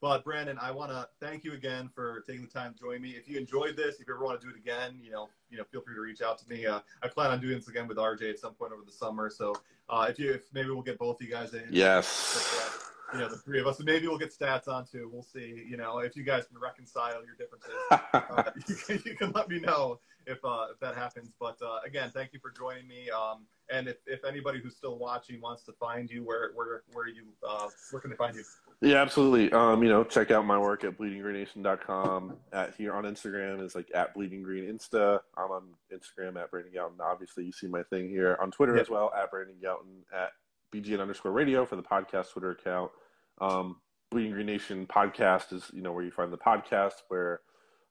[0.00, 3.10] But Brandon, I want to thank you again for taking the time to join me.
[3.10, 5.58] If you enjoyed this, if you ever want to do it again, you know, you
[5.58, 6.66] know, feel free to reach out to me.
[6.66, 9.30] Uh, I plan on doing this again with RJ at some point over the summer.
[9.30, 9.54] So
[9.88, 11.66] uh, if you, if maybe we'll get both of you guys in.
[11.70, 12.82] Yes.
[13.12, 15.08] You know, the three of us, and maybe we'll get stats on too.
[15.12, 15.64] We'll see.
[15.68, 19.48] You know, if you guys can reconcile your differences, uh, you, can, you can let
[19.48, 21.30] me know if uh, if that happens.
[21.38, 23.08] But uh, again, thank you for joining me.
[23.10, 27.08] Um, and if, if anybody who's still watching wants to find you, where where where
[27.08, 28.44] you uh, where can they find you?
[28.80, 29.50] Yeah, absolutely.
[29.52, 32.36] Um, you know, check out my work at bleedinggreenNation.com.
[32.52, 35.20] At here on Instagram is like at Bleeding Green Insta.
[35.36, 35.62] I'm on
[35.92, 37.00] Instagram at Brandon Gowton.
[37.00, 40.30] Obviously, you see my thing here on Twitter as well at Brandon Gowton at
[40.74, 42.90] BGN underscore radio for the podcast Twitter account.
[43.40, 43.76] Um,
[44.10, 47.40] Bleeding Green Nation podcast is you know where you find the podcast where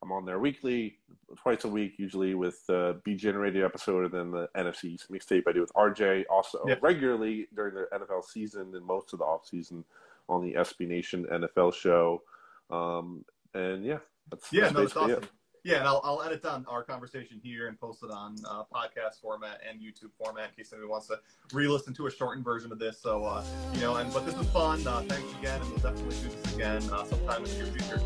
[0.02, 0.98] I'm on there weekly,
[1.36, 5.52] twice a week usually with the BGN radio episode and then the NFC mixtape I
[5.52, 6.24] do with RJ.
[6.30, 6.82] Also Yep.
[6.82, 9.84] regularly during the NFL season and most of the off season
[10.28, 12.22] on the SB Nation NFL show.
[12.70, 13.24] Um,
[13.54, 13.98] and yeah,
[14.30, 15.22] that's, Yeah, that's no, awesome.
[15.22, 15.28] it.
[15.66, 19.20] Yeah, and I'll, I'll edit down our conversation here and post it on uh, podcast
[19.20, 21.18] format and YouTube format in case anybody wants to
[21.52, 23.00] re-listen to a shortened version of this.
[23.00, 23.44] So, uh,
[23.74, 24.86] you know, and but this was fun.
[24.86, 28.00] Uh, thanks again, and we'll definitely do this again uh, sometime in the near future.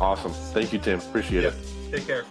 [0.00, 0.32] Awesome.
[0.32, 0.98] Thank you, Tim.
[0.98, 1.92] Appreciate Yeah, it.
[1.92, 2.24] take care.